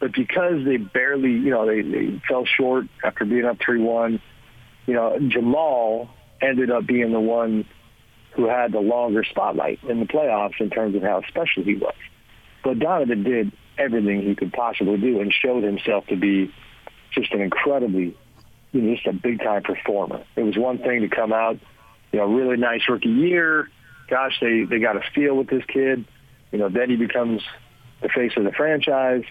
but 0.00 0.12
because 0.12 0.64
they 0.64 0.76
barely, 0.76 1.30
you 1.30 1.50
know, 1.50 1.66
they, 1.66 1.82
they 1.82 2.20
fell 2.28 2.44
short 2.44 2.86
after 3.02 3.24
being 3.24 3.44
up 3.44 3.58
3-1, 3.58 4.20
you 4.86 4.94
know, 4.94 5.18
Jamal 5.28 6.08
ended 6.40 6.70
up 6.70 6.86
being 6.86 7.12
the 7.12 7.20
one 7.20 7.64
who 8.32 8.48
had 8.48 8.72
the 8.72 8.80
longer 8.80 9.24
spotlight 9.24 9.82
in 9.88 9.98
the 9.98 10.06
playoffs 10.06 10.60
in 10.60 10.70
terms 10.70 10.94
of 10.94 11.02
how 11.02 11.22
special 11.28 11.64
he 11.64 11.74
was. 11.74 11.94
But 12.62 12.78
Donovan 12.78 13.24
did 13.24 13.52
everything 13.76 14.22
he 14.22 14.34
could 14.34 14.52
possibly 14.52 14.98
do 14.98 15.20
and 15.20 15.32
showed 15.32 15.64
himself 15.64 16.06
to 16.06 16.16
be 16.16 16.52
just 17.12 17.32
an 17.32 17.40
incredibly, 17.40 18.16
just 18.72 19.06
a 19.06 19.12
big 19.12 19.40
time 19.40 19.62
performer. 19.62 20.24
It 20.36 20.42
was 20.42 20.56
one 20.56 20.78
thing 20.78 21.00
to 21.02 21.08
come 21.08 21.32
out, 21.32 21.58
you 22.12 22.18
know, 22.18 22.26
really 22.26 22.56
nice 22.56 22.82
rookie 22.88 23.08
year, 23.08 23.68
gosh, 24.08 24.38
they 24.40 24.64
they 24.64 24.78
got 24.78 24.96
a 24.96 25.02
steal 25.10 25.36
with 25.36 25.48
this 25.48 25.64
kid. 25.66 26.04
You 26.50 26.58
know, 26.58 26.68
then 26.68 26.90
he 26.90 26.96
becomes 26.96 27.42
the 28.00 28.08
face 28.08 28.32
of 28.36 28.44
the 28.44 28.52
franchise. 28.52 29.24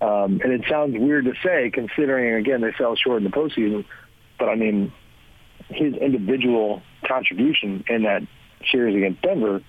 Um, 0.00 0.40
and 0.42 0.52
it 0.52 0.62
sounds 0.68 0.96
weird 0.98 1.26
to 1.26 1.34
say, 1.44 1.70
considering 1.70 2.34
again 2.34 2.60
they 2.60 2.72
fell 2.72 2.96
short 2.96 3.18
in 3.18 3.24
the 3.24 3.30
postseason. 3.30 3.84
But 4.38 4.48
I 4.48 4.54
mean, 4.56 4.92
his 5.68 5.94
individual 5.94 6.82
contribution 7.06 7.84
in 7.88 8.02
that 8.04 8.22
series 8.70 8.96
against 8.96 9.22
Denver, 9.22 9.62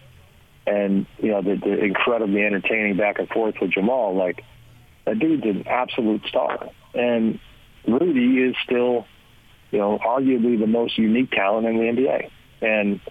and 0.66 1.06
you 1.20 1.32
know 1.32 1.42
the, 1.42 1.56
the 1.56 1.84
incredibly 1.84 2.44
entertaining 2.44 2.98
back 2.98 3.20
and 3.20 3.28
forth 3.30 3.56
with 3.62 3.72
Jamal, 3.72 4.16
like 4.16 4.44
that 5.06 5.20
dude's 5.20 5.44
an 5.44 5.68
absolute 5.68 6.26
star. 6.28 6.70
And 6.94 7.40
Rudy 7.88 8.40
is 8.40 8.56
still, 8.64 9.06
you 9.72 9.80
know, 9.80 10.00
arguably 10.00 10.60
the 10.60 10.68
most 10.68 10.98
unique 10.98 11.32
talent 11.32 11.68
in 11.68 11.78
the 11.78 11.84
NBA. 11.84 12.30
And 12.62 13.02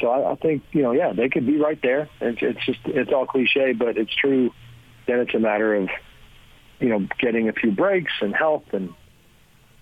so 0.00 0.08
I, 0.08 0.32
I 0.32 0.34
think, 0.36 0.62
you 0.72 0.82
know, 0.82 0.92
yeah, 0.92 1.12
they 1.12 1.28
could 1.28 1.46
be 1.46 1.58
right 1.58 1.80
there. 1.82 2.08
It's, 2.20 2.38
it's 2.42 2.64
just, 2.66 2.80
it's 2.86 3.12
all 3.12 3.26
cliche, 3.26 3.72
but 3.72 3.96
it's 3.96 4.14
true. 4.14 4.52
Then 5.06 5.20
it's 5.20 5.34
a 5.34 5.38
matter 5.38 5.74
of, 5.74 5.88
you 6.80 6.88
know, 6.88 7.06
getting 7.18 7.48
a 7.48 7.52
few 7.52 7.70
breaks 7.70 8.12
and 8.20 8.34
health 8.34 8.64
and, 8.72 8.90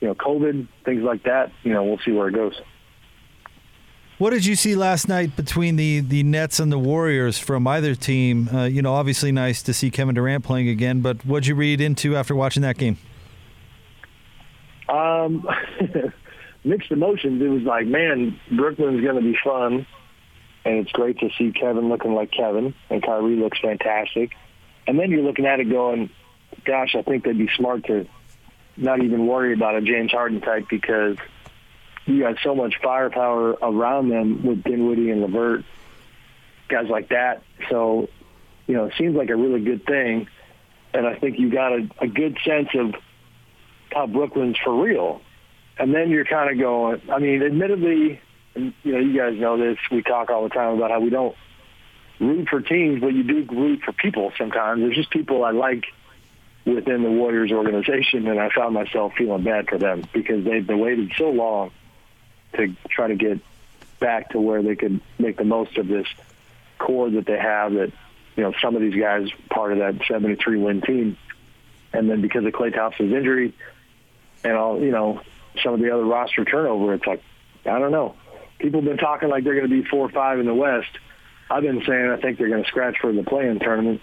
you 0.00 0.08
know, 0.08 0.14
COVID, 0.14 0.68
things 0.84 1.02
like 1.02 1.24
that. 1.24 1.52
You 1.62 1.72
know, 1.72 1.84
we'll 1.84 2.00
see 2.04 2.12
where 2.12 2.28
it 2.28 2.34
goes. 2.34 2.60
What 4.18 4.30
did 4.30 4.44
you 4.44 4.54
see 4.54 4.76
last 4.76 5.08
night 5.08 5.34
between 5.34 5.76
the, 5.76 6.00
the 6.00 6.22
Nets 6.22 6.60
and 6.60 6.70
the 6.70 6.78
Warriors 6.78 7.38
from 7.38 7.66
either 7.66 7.94
team? 7.94 8.50
Uh, 8.50 8.64
you 8.64 8.82
know, 8.82 8.92
obviously 8.92 9.32
nice 9.32 9.62
to 9.62 9.72
see 9.72 9.90
Kevin 9.90 10.14
Durant 10.14 10.44
playing 10.44 10.68
again, 10.68 11.00
but 11.00 11.24
what'd 11.24 11.46
you 11.46 11.54
read 11.54 11.80
into 11.80 12.14
after 12.14 12.34
watching 12.34 12.62
that 12.62 12.76
game? 12.76 12.98
Um, 14.90 15.46
mixed 16.64 16.90
emotions. 16.90 17.40
It 17.40 17.48
was 17.48 17.62
like, 17.62 17.86
man, 17.86 18.38
Brooklyn's 18.50 19.02
going 19.02 19.16
to 19.16 19.22
be 19.22 19.36
fun, 19.42 19.86
and 20.64 20.78
it's 20.78 20.92
great 20.92 21.18
to 21.20 21.30
see 21.38 21.52
Kevin 21.52 21.88
looking 21.88 22.14
like 22.14 22.30
Kevin, 22.32 22.74
and 22.88 23.02
Kyrie 23.02 23.36
looks 23.36 23.58
fantastic. 23.60 24.32
And 24.86 24.98
then 24.98 25.10
you're 25.10 25.22
looking 25.22 25.46
at 25.46 25.60
it 25.60 25.70
going, 25.70 26.10
gosh, 26.64 26.94
I 26.94 27.02
think 27.02 27.24
they'd 27.24 27.38
be 27.38 27.48
smart 27.56 27.86
to 27.86 28.06
not 28.76 29.02
even 29.02 29.26
worry 29.26 29.52
about 29.52 29.76
a 29.76 29.82
James 29.82 30.10
Harden 30.10 30.40
type 30.40 30.66
because 30.68 31.16
you 32.06 32.20
got 32.20 32.36
so 32.42 32.54
much 32.54 32.74
firepower 32.82 33.52
around 33.62 34.08
them 34.08 34.44
with 34.44 34.64
Dinwiddie 34.64 35.10
and 35.10 35.20
LeVert, 35.22 35.64
guys 36.68 36.88
like 36.88 37.10
that. 37.10 37.42
So, 37.68 38.08
you 38.66 38.74
know, 38.74 38.86
it 38.86 38.94
seems 38.96 39.14
like 39.14 39.30
a 39.30 39.36
really 39.36 39.60
good 39.60 39.84
thing. 39.84 40.28
And 40.92 41.06
I 41.06 41.16
think 41.16 41.38
you 41.38 41.50
got 41.50 41.72
a, 41.72 41.88
a 42.00 42.08
good 42.08 42.38
sense 42.44 42.68
of 42.74 42.94
how 43.92 44.06
Brooklyn's 44.06 44.58
for 44.58 44.82
real. 44.82 45.20
And 45.78 45.94
then 45.94 46.10
you're 46.10 46.24
kind 46.24 46.50
of 46.50 46.58
going, 46.58 47.00
I 47.10 47.18
mean, 47.18 47.42
admittedly, 47.42 48.20
and, 48.54 48.74
you 48.82 48.92
know, 48.92 48.98
you 48.98 49.16
guys 49.16 49.38
know 49.38 49.56
this, 49.56 49.78
we 49.90 50.02
talk 50.02 50.30
all 50.30 50.42
the 50.42 50.50
time 50.50 50.76
about 50.76 50.90
how 50.90 51.00
we 51.00 51.10
don't 51.10 51.34
root 52.18 52.48
for 52.48 52.60
teams, 52.60 53.00
but 53.00 53.14
you 53.14 53.22
do 53.22 53.46
root 53.50 53.80
for 53.82 53.92
people 53.92 54.32
sometimes. 54.36 54.82
There's 54.82 54.96
just 54.96 55.10
people 55.10 55.44
I 55.44 55.52
like 55.52 55.84
within 56.66 57.02
the 57.02 57.10
Warriors 57.10 57.50
organization, 57.50 58.26
and 58.26 58.38
I 58.38 58.50
found 58.50 58.74
myself 58.74 59.14
feeling 59.16 59.42
bad 59.42 59.68
for 59.68 59.78
them 59.78 60.04
because 60.12 60.44
they've 60.44 60.66
been 60.66 60.80
waiting 60.80 61.10
so 61.16 61.30
long 61.30 61.70
to 62.54 62.74
try 62.88 63.08
to 63.08 63.16
get 63.16 63.40
back 64.00 64.30
to 64.30 64.40
where 64.40 64.62
they 64.62 64.76
could 64.76 65.00
make 65.18 65.36
the 65.36 65.44
most 65.44 65.78
of 65.78 65.88
this 65.88 66.06
core 66.78 67.10
that 67.10 67.26
they 67.26 67.38
have 67.38 67.72
that, 67.74 67.92
you 68.36 68.42
know, 68.42 68.52
some 68.60 68.74
of 68.76 68.82
these 68.82 68.94
guys 68.94 69.28
part 69.50 69.72
of 69.72 69.78
that 69.78 70.06
73 70.06 70.58
win 70.58 70.80
team. 70.80 71.16
And 71.92 72.08
then 72.08 72.20
because 72.20 72.44
of 72.44 72.52
Klay 72.52 72.74
Thompson's 72.74 73.12
injury, 73.12 73.54
and 74.44 74.54
all 74.54 74.80
you 74.80 74.90
know 74.90 75.20
some 75.62 75.74
of 75.74 75.80
the 75.80 75.92
other 75.92 76.04
roster 76.04 76.44
turnover. 76.44 76.94
It's 76.94 77.06
like 77.06 77.22
I 77.64 77.78
don't 77.78 77.92
know. 77.92 78.14
People 78.58 78.80
have 78.80 78.88
been 78.88 78.98
talking 78.98 79.28
like 79.28 79.44
they're 79.44 79.56
going 79.56 79.68
to 79.68 79.82
be 79.82 79.88
four 79.88 80.06
or 80.06 80.10
five 80.10 80.38
in 80.38 80.46
the 80.46 80.54
West. 80.54 80.90
I've 81.50 81.62
been 81.62 81.82
saying 81.86 82.10
I 82.10 82.20
think 82.20 82.38
they're 82.38 82.48
going 82.48 82.62
to 82.62 82.68
scratch 82.68 82.96
for 83.00 83.12
the 83.12 83.22
play-in 83.22 83.58
tournament. 83.58 84.00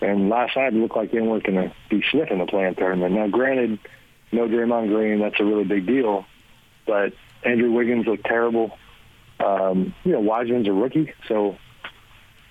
And 0.00 0.28
last 0.28 0.56
night 0.56 0.74
it 0.74 0.76
looked 0.76 0.96
like 0.96 1.12
they 1.12 1.20
weren't 1.20 1.44
going 1.44 1.68
to 1.68 1.74
be 1.88 2.02
sniffing 2.10 2.38
the 2.38 2.46
play-in 2.46 2.74
tournament. 2.74 3.14
Now, 3.14 3.28
granted, 3.28 3.78
no 4.32 4.48
Draymond 4.48 4.88
Green, 4.88 5.20
that's 5.20 5.38
a 5.38 5.44
really 5.44 5.64
big 5.64 5.86
deal. 5.86 6.24
But 6.86 7.12
Andrew 7.44 7.70
Wiggins 7.70 8.06
looked 8.06 8.24
terrible. 8.24 8.76
Um, 9.38 9.94
you 10.04 10.12
know, 10.12 10.20
Wiseman's 10.20 10.66
a 10.68 10.72
rookie, 10.72 11.12
so 11.28 11.56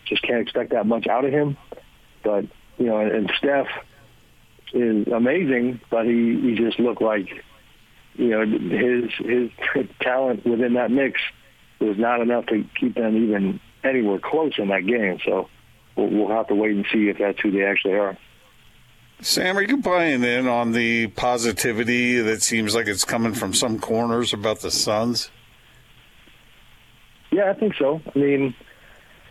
just 0.05 0.21
can't 0.21 0.41
expect 0.41 0.71
that 0.71 0.85
much 0.85 1.07
out 1.07 1.25
of 1.25 1.31
him. 1.31 1.57
But 2.23 2.45
you 2.77 2.85
know, 2.85 2.99
and, 2.99 3.11
and 3.11 3.31
Steph, 3.37 3.67
is 4.73 5.07
amazing, 5.07 5.81
but 5.89 6.05
he, 6.05 6.39
he 6.41 6.55
just 6.55 6.79
looked 6.79 7.01
like, 7.01 7.27
you 8.15 8.29
know, 8.29 8.45
his 8.45 9.11
his 9.19 9.87
talent 10.01 10.45
within 10.45 10.73
that 10.73 10.91
mix 10.91 11.19
was 11.79 11.97
not 11.97 12.21
enough 12.21 12.45
to 12.47 12.65
keep 12.79 12.95
them 12.95 13.17
even 13.17 13.59
anywhere 13.83 14.19
close 14.19 14.53
in 14.57 14.67
that 14.69 14.85
game. 14.85 15.19
So 15.25 15.49
we'll, 15.95 16.09
we'll 16.09 16.29
have 16.29 16.47
to 16.47 16.55
wait 16.55 16.75
and 16.75 16.85
see 16.91 17.09
if 17.09 17.17
that's 17.17 17.39
who 17.39 17.51
they 17.51 17.63
actually 17.63 17.93
are. 17.93 18.17
Sam, 19.21 19.57
are 19.57 19.61
you 19.61 19.77
buying 19.77 20.23
in 20.23 20.47
on 20.47 20.71
the 20.71 21.07
positivity 21.07 22.19
that 22.19 22.41
seems 22.41 22.73
like 22.73 22.87
it's 22.87 23.05
coming 23.05 23.33
from 23.33 23.53
some 23.53 23.79
corners 23.79 24.33
about 24.33 24.61
the 24.61 24.71
Suns? 24.71 25.29
Yeah, 27.31 27.51
I 27.51 27.53
think 27.53 27.75
so. 27.75 28.01
I 28.13 28.17
mean, 28.17 28.55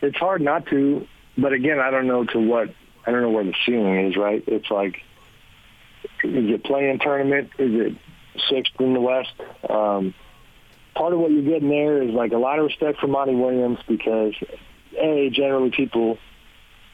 it's 0.00 0.16
hard 0.16 0.42
not 0.42 0.66
to, 0.66 1.06
but 1.36 1.52
again, 1.52 1.80
I 1.80 1.90
don't 1.90 2.06
know 2.06 2.24
to 2.24 2.38
what 2.38 2.72
I 3.04 3.10
don't 3.10 3.22
know 3.22 3.30
where 3.30 3.44
the 3.44 3.54
ceiling 3.66 4.06
is. 4.06 4.16
Right? 4.16 4.44
It's 4.46 4.70
like 4.70 5.02
is 6.24 6.50
it 6.50 6.64
play-in 6.64 6.98
tournament? 6.98 7.50
Is 7.58 7.72
it 7.72 7.96
sixth 8.48 8.72
in 8.78 8.94
the 8.94 9.00
West? 9.00 9.32
Um, 9.68 10.14
part 10.94 11.12
of 11.12 11.18
what 11.18 11.30
you're 11.30 11.42
getting 11.42 11.68
there 11.68 12.02
is 12.02 12.10
like 12.10 12.32
a 12.32 12.38
lot 12.38 12.58
of 12.58 12.66
respect 12.66 13.00
for 13.00 13.06
Monty 13.06 13.34
Williams 13.34 13.78
because 13.88 14.34
a 14.98 15.30
generally 15.30 15.70
people 15.70 16.18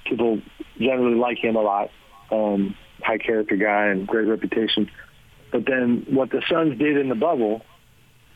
people 0.04 0.40
generally 0.78 1.16
like 1.16 1.38
him 1.38 1.56
a 1.56 1.62
lot. 1.62 1.90
Um, 2.30 2.76
high 3.02 3.18
character 3.18 3.56
guy 3.56 3.86
and 3.86 4.06
great 4.06 4.26
reputation. 4.26 4.90
But 5.52 5.66
then 5.66 6.06
what 6.10 6.30
the 6.30 6.42
Suns 6.48 6.78
did 6.78 6.96
in 6.96 7.08
the 7.08 7.14
bubble, 7.14 7.62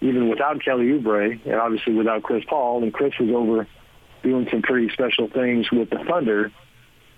even 0.01 0.29
without 0.29 0.63
Kelly 0.65 0.87
Oubre 0.87 1.45
and 1.45 1.55
obviously 1.55 1.95
without 1.95 2.23
Chris 2.23 2.45
Paul, 2.49 2.83
and 2.83 2.93
Chris 2.93 3.15
was 3.19 3.31
over 3.31 3.67
doing 4.23 4.47
some 4.51 4.63
pretty 4.63 4.91
special 4.93 5.29
things 5.29 5.71
with 5.71 5.91
the 5.91 5.99
Thunder. 6.09 6.53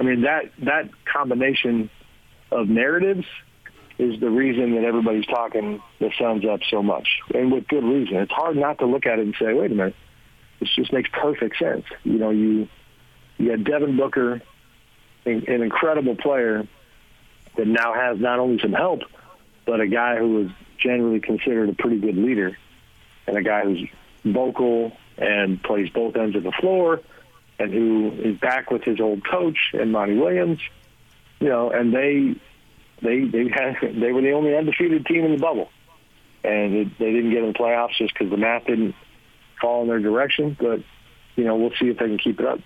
I 0.01 0.05
mean 0.05 0.23
that 0.23 0.51
that 0.65 0.91
combination 1.05 1.91
of 2.51 2.69
narratives 2.69 3.27
is 3.99 4.19
the 4.21 4.31
reason 4.31 4.75
that 4.75 4.85
everybody's 4.85 5.27
talking 5.27 5.83
the 5.99 6.11
Suns 6.19 6.45
up 6.45 6.61
so 6.69 6.83
much, 6.83 7.09
and 7.35 7.53
with 7.53 7.69
good 7.69 7.85
reason. 7.85 8.17
It's 8.17 8.33
hard 8.33 8.57
not 8.57 8.79
to 8.79 8.87
look 8.87 9.07
at 9.07 9.19
it 9.19 9.23
and 9.23 9.35
say, 9.39 9.53
"Wait 9.53 9.71
a 9.71 9.75
minute, 9.75 9.95
this 10.61 10.71
just 10.75 10.93
makes 10.93 11.11
perfect 11.13 11.59
sense." 11.59 11.85
You 12.05 12.19
know, 12.19 12.31
you 12.31 12.69
you 13.39 13.51
got 13.51 13.65
Devin 13.65 13.97
Booker, 13.97 14.43
an, 15.25 15.45
an 15.49 15.63
incredible 15.63 16.17
player 16.17 16.67
that 17.57 17.67
now 17.67 17.93
has 17.93 18.19
not 18.19 18.39
only 18.39 18.59
some 18.61 18.73
help, 18.73 19.01
but 19.67 19.81
a 19.81 19.87
guy 19.87 20.17
who 20.17 20.47
is 20.47 20.51
generally 20.79 21.21
considered 21.21 21.69
a 21.69 21.75
pretty 21.75 21.99
good 21.99 22.17
leader, 22.17 22.57
and 23.27 23.37
a 23.37 23.43
guy 23.43 23.63
who's 23.63 23.87
vocal 24.25 24.93
and 25.19 25.63
plays 25.63 25.91
both 25.91 26.17
ends 26.17 26.35
of 26.37 26.43
the 26.43 26.53
floor, 26.53 27.01
and 27.59 27.73
who 27.73 28.13
is 28.25 28.39
back 28.39 28.71
with 28.71 28.83
his 28.83 29.01
old 29.01 29.25
coach 29.25 29.59
and 29.75 29.93
Monty 29.93 30.17
Williams. 30.17 30.61
You 31.41 31.49
know, 31.49 31.71
and 31.71 31.93
they 31.93 32.37
they 33.03 33.25
they 33.25 33.49
had 33.49 33.77
they 33.83 34.13
were 34.13 34.23
the 34.23 34.33
only 34.33 34.57
undefeated 34.57 35.07
team 35.07 35.25
in 35.25 35.33
the 35.33 35.39
bubble, 35.39 35.71
and 36.45 36.93
they 36.99 37.13
didn't 37.13 37.31
get 37.31 37.43
in 37.43 37.53
the 37.53 37.59
playoffs 37.59 37.97
just 37.97 38.15
because 38.15 38.31
the 38.31 38.37
math 38.37 38.67
didn't 38.67 38.95
fall 39.61 39.83
in 39.83 39.89
their 39.89 40.01
direction. 40.01 40.57
But 40.59 40.81
you 41.37 41.45
know, 41.45 41.57
we'll 41.57 41.73
see 41.79 41.89
if 41.89 41.99
they 41.99 42.07
can 42.07 42.19
keep 42.19 42.41
it 42.41 42.47
up. 42.47 42.61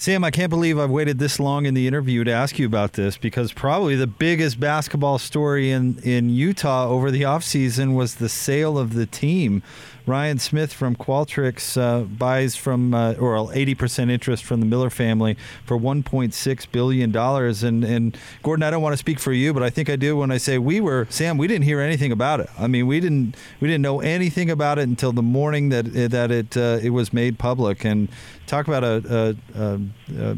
Sam, 0.00 0.22
I 0.22 0.30
can't 0.30 0.48
believe 0.48 0.78
I've 0.78 0.90
waited 0.90 1.18
this 1.18 1.40
long 1.40 1.66
in 1.66 1.74
the 1.74 1.88
interview 1.88 2.22
to 2.22 2.30
ask 2.30 2.56
you 2.56 2.66
about 2.66 2.92
this 2.92 3.18
because 3.18 3.52
probably 3.52 3.96
the 3.96 4.06
biggest 4.06 4.60
basketball 4.60 5.18
story 5.18 5.72
in, 5.72 5.98
in 6.04 6.30
Utah 6.30 6.86
over 6.86 7.10
the 7.10 7.22
offseason 7.22 7.96
was 7.96 8.14
the 8.14 8.28
sale 8.28 8.78
of 8.78 8.94
the 8.94 9.06
team. 9.06 9.60
Ryan 10.06 10.38
Smith 10.38 10.72
from 10.72 10.96
Qualtrics 10.96 11.76
uh, 11.76 12.04
buys 12.04 12.56
from, 12.56 12.94
uh, 12.94 13.14
or 13.14 13.34
80% 13.48 14.10
interest 14.10 14.42
from 14.44 14.60
the 14.60 14.66
Miller 14.66 14.88
family 14.88 15.36
for 15.66 15.76
$1.6 15.76 16.66
billion. 16.72 17.14
And, 17.14 17.84
and 17.84 18.16
Gordon, 18.42 18.62
I 18.62 18.70
don't 18.70 18.80
want 18.80 18.94
to 18.94 18.98
speak 18.98 19.18
for 19.18 19.32
you, 19.32 19.52
but 19.52 19.62
I 19.62 19.68
think 19.68 19.90
I 19.90 19.96
do 19.96 20.16
when 20.16 20.30
I 20.30 20.38
say 20.38 20.58
we 20.58 20.80
were, 20.80 21.06
Sam, 21.10 21.36
we 21.36 21.46
didn't 21.46 21.64
hear 21.64 21.80
anything 21.80 22.10
about 22.10 22.40
it. 22.40 22.48
I 22.58 22.68
mean, 22.68 22.86
we 22.86 23.00
didn't, 23.00 23.36
we 23.60 23.68
didn't 23.68 23.82
know 23.82 24.00
anything 24.00 24.48
about 24.48 24.78
it 24.78 24.82
until 24.82 25.12
the 25.12 25.22
morning 25.22 25.68
that, 25.68 25.92
that 26.10 26.30
it, 26.30 26.56
uh, 26.56 26.78
it 26.80 26.90
was 26.90 27.12
made 27.12 27.38
public. 27.38 27.84
And 27.84 28.08
talk 28.46 28.66
about 28.66 28.82
a, 28.82 29.36
a, 29.54 29.62
a, 29.62 29.80
a 30.16 30.36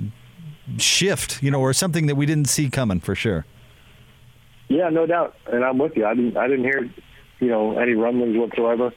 shift, 0.78 1.42
you 1.42 1.50
know, 1.50 1.61
or 1.61 1.73
something 1.73 2.07
that 2.07 2.16
we 2.16 2.26
didn't 2.26 2.49
see 2.49 2.71
coming 2.71 3.00
for 3.00 3.14
sure. 3.14 3.45
Yeah, 4.69 4.88
no 4.88 5.07
doubt, 5.07 5.35
and 5.52 5.64
I'm 5.64 5.78
with 5.78 5.97
you. 5.97 6.07
I 6.07 6.14
didn't, 6.14 6.37
I 6.37 6.47
didn't 6.47 6.64
hear, 6.64 6.88
you 7.40 7.49
know, 7.49 7.78
any 7.78 7.95
rumblings 7.95 8.37
whatsoever. 8.37 8.92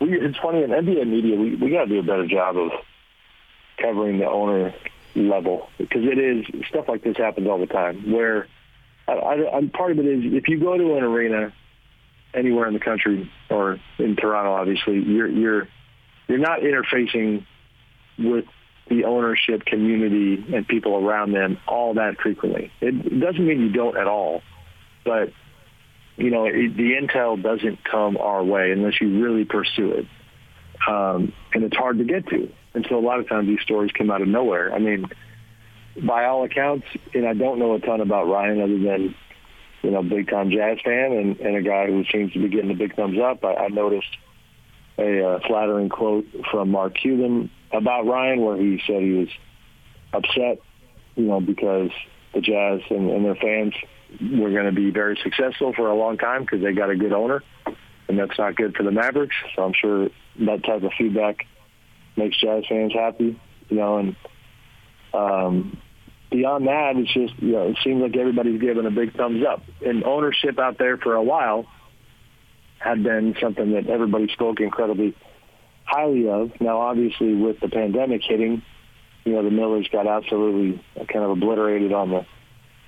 We, 0.00 0.18
it's 0.18 0.38
funny 0.38 0.62
in 0.62 0.70
NBA 0.70 1.06
media, 1.06 1.36
we 1.36 1.54
we 1.56 1.70
got 1.70 1.84
to 1.84 1.88
do 1.88 1.98
a 1.98 2.02
better 2.02 2.26
job 2.26 2.56
of 2.56 2.70
covering 3.78 4.18
the 4.18 4.26
owner 4.26 4.74
level 5.14 5.68
because 5.78 6.02
it 6.04 6.18
is 6.18 6.46
stuff 6.68 6.86
like 6.88 7.02
this 7.04 7.16
happens 7.16 7.46
all 7.46 7.58
the 7.58 7.66
time. 7.66 8.10
Where 8.10 8.48
I, 9.06 9.12
I, 9.12 9.56
I'm 9.56 9.70
part 9.70 9.92
of 9.92 9.98
it 9.98 10.06
is 10.06 10.32
if 10.32 10.48
you 10.48 10.58
go 10.58 10.76
to 10.76 10.96
an 10.96 11.04
arena 11.04 11.52
anywhere 12.34 12.66
in 12.66 12.74
the 12.74 12.80
country 12.80 13.30
or 13.50 13.78
in 13.98 14.16
Toronto, 14.16 14.52
obviously 14.52 15.00
you're 15.00 15.28
you're 15.28 15.68
you're 16.28 16.38
not 16.38 16.60
interfacing 16.60 17.44
with 18.18 18.46
the 18.88 19.04
ownership 19.04 19.64
community 19.64 20.44
and 20.54 20.66
people 20.66 20.96
around 20.96 21.32
them 21.32 21.58
all 21.66 21.94
that 21.94 22.20
frequently. 22.20 22.70
It 22.80 23.20
doesn't 23.20 23.46
mean 23.46 23.60
you 23.60 23.70
don't 23.70 23.96
at 23.96 24.06
all, 24.06 24.42
but 25.04 25.32
you 26.16 26.30
know 26.30 26.46
it, 26.46 26.76
the 26.76 26.92
intel 26.92 27.40
doesn't 27.40 27.84
come 27.84 28.16
our 28.16 28.42
way 28.42 28.72
unless 28.72 29.00
you 29.00 29.22
really 29.22 29.44
pursue 29.44 29.92
it, 29.92 30.06
um, 30.88 31.32
and 31.54 31.64
it's 31.64 31.76
hard 31.76 31.98
to 31.98 32.04
get 32.04 32.26
to. 32.28 32.52
And 32.74 32.86
so 32.88 32.98
a 32.98 33.00
lot 33.00 33.20
of 33.20 33.28
times 33.28 33.48
these 33.48 33.60
stories 33.60 33.92
come 33.92 34.10
out 34.10 34.22
of 34.22 34.28
nowhere. 34.28 34.74
I 34.74 34.78
mean, 34.78 35.06
by 36.02 36.24
all 36.24 36.44
accounts, 36.44 36.86
and 37.14 37.26
I 37.26 37.34
don't 37.34 37.58
know 37.58 37.74
a 37.74 37.80
ton 37.80 38.00
about 38.00 38.28
Ryan 38.28 38.60
other 38.60 38.78
than 38.78 39.14
you 39.82 39.90
know 39.90 40.02
big 40.02 40.28
time 40.28 40.50
jazz 40.50 40.78
fan 40.84 41.12
and, 41.12 41.38
and 41.40 41.56
a 41.56 41.62
guy 41.62 41.86
who 41.86 42.04
seems 42.12 42.32
to 42.32 42.40
be 42.40 42.48
getting 42.48 42.70
a 42.70 42.74
big 42.74 42.96
thumbs 42.96 43.18
up. 43.18 43.44
I, 43.44 43.54
I 43.54 43.68
noticed 43.68 44.16
a 44.98 45.26
uh, 45.26 45.40
flattering 45.46 45.88
quote 45.88 46.26
from 46.50 46.70
Mark 46.70 46.94
Cuban 46.94 47.50
about 47.72 48.06
Ryan 48.06 48.42
where 48.42 48.56
he 48.56 48.80
said 48.86 49.02
he 49.02 49.12
was 49.12 49.28
upset, 50.12 50.58
you 51.16 51.24
know, 51.24 51.40
because 51.40 51.90
the 52.34 52.40
Jazz 52.40 52.80
and, 52.90 53.10
and 53.10 53.24
their 53.24 53.34
fans 53.34 53.74
were 54.20 54.50
going 54.50 54.66
to 54.66 54.72
be 54.72 54.90
very 54.90 55.18
successful 55.22 55.72
for 55.74 55.88
a 55.88 55.94
long 55.94 56.18
time 56.18 56.42
because 56.42 56.62
they 56.62 56.72
got 56.72 56.90
a 56.90 56.96
good 56.96 57.12
owner, 57.12 57.42
and 58.08 58.18
that's 58.18 58.38
not 58.38 58.56
good 58.56 58.74
for 58.76 58.82
the 58.82 58.90
Mavericks. 58.90 59.36
So 59.56 59.64
I'm 59.64 59.72
sure 59.74 60.08
that 60.40 60.64
type 60.64 60.82
of 60.82 60.92
feedback 60.98 61.46
makes 62.16 62.38
Jazz 62.38 62.64
fans 62.68 62.92
happy, 62.92 63.40
you 63.68 63.76
know, 63.76 63.98
and 63.98 64.16
um, 65.14 65.78
beyond 66.30 66.66
that, 66.66 66.96
it's 66.96 67.12
just, 67.12 67.34
you 67.40 67.52
know, 67.52 67.68
it 67.68 67.78
seems 67.84 68.02
like 68.02 68.16
everybody's 68.16 68.60
giving 68.60 68.86
a 68.86 68.90
big 68.90 69.14
thumbs 69.16 69.44
up. 69.46 69.62
And 69.84 70.04
ownership 70.04 70.58
out 70.58 70.78
there 70.78 70.96
for 70.96 71.14
a 71.14 71.22
while 71.22 71.66
had 72.82 73.02
been 73.02 73.34
something 73.40 73.72
that 73.72 73.86
everybody 73.88 74.28
spoke 74.32 74.60
incredibly 74.60 75.14
highly 75.84 76.28
of. 76.28 76.50
Now, 76.60 76.80
obviously, 76.80 77.34
with 77.34 77.60
the 77.60 77.68
pandemic 77.68 78.22
hitting, 78.24 78.62
you 79.24 79.32
know, 79.32 79.44
the 79.44 79.50
Millers 79.50 79.88
got 79.92 80.06
absolutely 80.06 80.82
kind 80.96 81.24
of 81.24 81.30
obliterated 81.30 81.92
on 81.92 82.10
the 82.10 82.26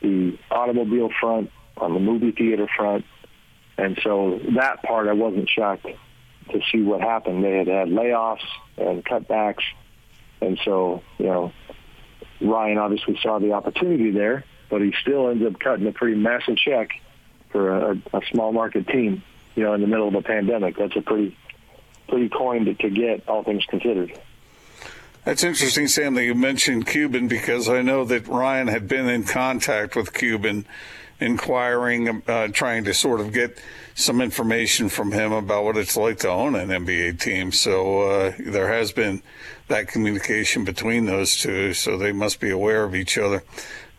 the 0.02 0.38
automobile 0.50 1.08
front, 1.18 1.50
on 1.78 1.94
the 1.94 2.00
movie 2.00 2.32
theater 2.32 2.68
front, 2.76 3.04
and 3.78 3.98
so 4.02 4.38
that 4.56 4.82
part 4.82 5.08
I 5.08 5.12
wasn't 5.12 5.48
shocked 5.48 5.86
to 6.50 6.60
see 6.70 6.82
what 6.82 7.00
happened. 7.00 7.42
They 7.42 7.56
had 7.56 7.68
had 7.68 7.88
layoffs 7.88 8.44
and 8.76 9.04
cutbacks, 9.04 9.62
and 10.40 10.58
so 10.64 11.02
you 11.18 11.26
know, 11.26 11.52
Ryan 12.40 12.78
obviously 12.78 13.18
saw 13.22 13.38
the 13.38 13.52
opportunity 13.52 14.10
there, 14.10 14.44
but 14.68 14.82
he 14.82 14.92
still 15.00 15.30
ends 15.30 15.44
up 15.46 15.58
cutting 15.60 15.86
a 15.86 15.92
pretty 15.92 16.16
massive 16.16 16.56
check 16.56 16.90
for 17.50 17.92
a, 17.92 18.02
a 18.12 18.20
small 18.30 18.52
market 18.52 18.88
team. 18.88 19.22
You 19.54 19.62
know, 19.62 19.74
in 19.74 19.80
the 19.80 19.86
middle 19.86 20.08
of 20.08 20.14
a 20.14 20.22
pandemic, 20.22 20.76
that's 20.76 20.96
a 20.96 21.00
pretty 21.00 21.36
pretty 22.08 22.28
coin 22.28 22.64
to, 22.66 22.74
to 22.74 22.90
get, 22.90 23.28
all 23.28 23.42
things 23.42 23.64
considered. 23.66 24.18
That's 25.24 25.42
interesting, 25.42 25.88
Sam, 25.88 26.14
that 26.14 26.24
you 26.24 26.34
mentioned 26.34 26.86
Cuban 26.86 27.28
because 27.28 27.68
I 27.68 27.80
know 27.80 28.04
that 28.04 28.28
Ryan 28.28 28.68
had 28.68 28.86
been 28.86 29.08
in 29.08 29.24
contact 29.24 29.96
with 29.96 30.12
Cuban, 30.12 30.66
inquiring, 31.18 32.22
uh, 32.28 32.48
trying 32.48 32.84
to 32.84 32.92
sort 32.92 33.20
of 33.20 33.32
get 33.32 33.58
some 33.94 34.20
information 34.20 34.90
from 34.90 35.12
him 35.12 35.32
about 35.32 35.64
what 35.64 35.78
it's 35.78 35.96
like 35.96 36.18
to 36.18 36.28
own 36.28 36.54
an 36.54 36.68
NBA 36.68 37.20
team. 37.20 37.52
So 37.52 38.02
uh, 38.02 38.32
there 38.38 38.70
has 38.70 38.92
been 38.92 39.22
that 39.68 39.88
communication 39.88 40.64
between 40.64 41.06
those 41.06 41.38
two, 41.38 41.72
so 41.72 41.96
they 41.96 42.12
must 42.12 42.38
be 42.38 42.50
aware 42.50 42.84
of 42.84 42.94
each 42.94 43.16
other. 43.16 43.42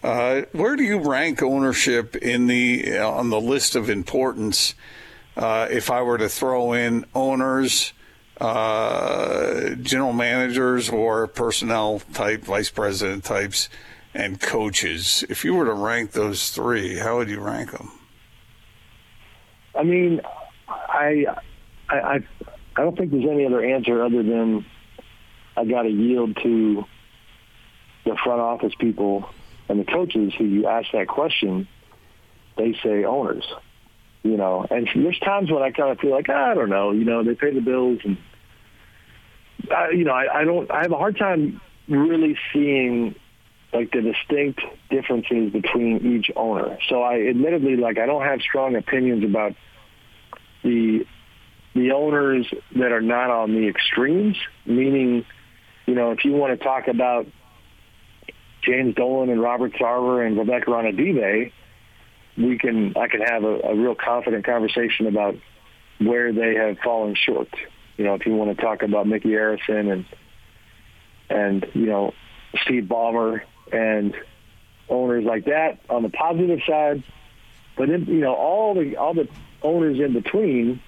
Uh, 0.04 0.44
where 0.52 0.76
do 0.76 0.84
you 0.84 1.00
rank 1.00 1.42
ownership 1.42 2.16
in 2.18 2.46
the 2.46 3.00
uh, 3.00 3.10
on 3.10 3.32
the 3.32 3.42
list 3.42 3.76
of 3.76 3.90
importance? 3.90 4.76
Uh, 5.36 5.68
if 5.70 5.92
I 5.92 6.01
were 6.01 6.18
to 6.18 6.30
throw 6.30 6.74
in 6.74 7.06
owners, 7.13 7.94
uh, 8.39 9.70
general 9.82 10.13
managers 10.13 10.89
or 10.89 11.27
personnel 11.27 12.01
type, 12.14 12.44
vice 12.44 12.70
president 12.70 13.24
types, 13.24 13.70
and 14.14 14.40
coaches. 14.40 15.25
If 15.29 15.44
you 15.44 15.55
were 15.55 15.66
to 15.66 15.74
rank 15.74 16.12
those 16.12 16.51
three, 16.51 16.98
how 16.98 17.18
would 17.18 17.29
you 17.29 17.42
rank 17.42 17.72
them? 17.72 17.92
I 19.77 19.83
mean, 19.83 20.22
I, 20.68 21.25
I, 21.90 21.96
I, 21.98 22.20
I 22.77 22.81
don't 22.81 22.98
think 22.98 23.12
there's 23.12 23.29
any 23.29 23.46
other 23.46 23.64
answer 23.64 24.03
other 24.03 24.24
than 24.24 24.66
I 25.57 25.66
got 25.66 25.83
to 25.83 25.90
yield 25.90 26.38
to 26.44 26.86
the 28.05 28.16
front 28.24 28.40
office 28.40 28.74
people 28.79 29.29
and 29.68 29.79
the 29.79 29.86
coaches 29.86 30.33
who 30.38 30.46
you 30.46 30.68
ask 30.68 30.92
that 30.94 31.07
question. 31.07 31.68
They 32.57 32.77
say 32.81 33.03
owners 33.03 33.44
you 34.25 34.38
know. 34.38 34.66
And 34.70 34.90
there's 34.96 35.20
times 35.20 35.51
when 35.51 35.61
I 35.61 35.72
kind 35.72 35.92
of 35.92 36.00
feel 36.00 36.11
like 36.11 36.29
I 36.29 36.55
don't 36.55 36.70
know, 36.70 36.92
you 36.92 37.05
know, 37.05 37.24
they 37.24 37.35
pay 37.35 37.53
the 37.53 37.61
bills, 37.61 38.00
and 38.03 38.18
I, 39.72 39.92
you 39.92 40.03
know, 40.03 40.14
I, 40.14 40.42
I 40.42 40.44
don't. 40.44 40.70
I 40.72 40.81
have 40.81 40.92
a 40.92 40.98
hard 40.98 41.18
time 41.18 41.61
really 41.88 42.35
seeing 42.51 43.16
like 43.72 43.92
the 43.92 44.01
distinct 44.01 44.61
differences 44.90 45.51
between 45.51 46.18
each 46.18 46.31
owner. 46.35 46.77
So 46.90 47.03
I 47.03 47.27
admittedly 47.27 47.75
like 47.77 48.00
I 48.00 48.07
don't 48.07 48.24
have 48.24 48.42
strong 48.42 48.75
opinions 48.75 49.24
about 49.24 49.53
the 50.64 51.05
the 51.75 51.92
owners 51.92 52.48
that 52.75 52.92
are 52.92 53.01
not 53.01 53.29
on 53.29 53.53
the 53.53 53.68
extremes, 53.68 54.38
meaning, 54.66 55.25
you 55.85 55.94
know, 55.94 56.11
if 56.11 56.24
you 56.25 56.31
want 56.31 56.57
to 56.57 56.64
talk 56.64 56.88
about 56.88 57.27
James 58.64 58.96
Dolan 58.96 59.29
and 59.29 59.42
Robert 59.42 59.74
Sarver 59.74 60.25
and 60.25 60.38
Vivek 60.38 60.64
Ranadive, 60.66 61.51
we 62.38 62.58
can 62.58 62.96
I 62.98 63.08
can 63.08 63.22
have 63.22 63.44
a, 63.44 63.60
a 63.60 63.76
real 63.76 63.96
confident 63.96 64.46
conversation 64.46 65.08
about 65.08 65.36
where 66.00 66.34
they 66.34 66.56
have 66.56 66.78
fallen 66.80 67.16
short. 67.16 67.50
You 67.98 68.06
know, 68.06 68.16
if 68.16 68.26
you 68.26 68.36
want 68.36 68.56
to 68.56 68.62
talk 68.62 68.82
about 68.82 69.08
Mickey 69.08 69.30
Arison 69.30 69.92
and 69.92 70.06
and 71.30 71.66
you 71.74 71.86
know 71.86 72.14
Steve 72.64 72.84
Ballmer 72.84 73.42
and 73.72 74.16
owners 74.90 75.24
like 75.24 75.46
that 75.46 75.80
on 75.90 76.04
the 76.04 76.10
positive 76.10 76.60
side, 76.68 77.04
but 77.78 77.90
in, 77.90 78.06
you 78.06 78.20
know 78.20 78.34
all 78.34 78.74
the 78.74 78.98
all 78.98 79.14
the 79.14 79.28
owners 79.64 80.00
in 80.00 80.14
between, 80.14 80.82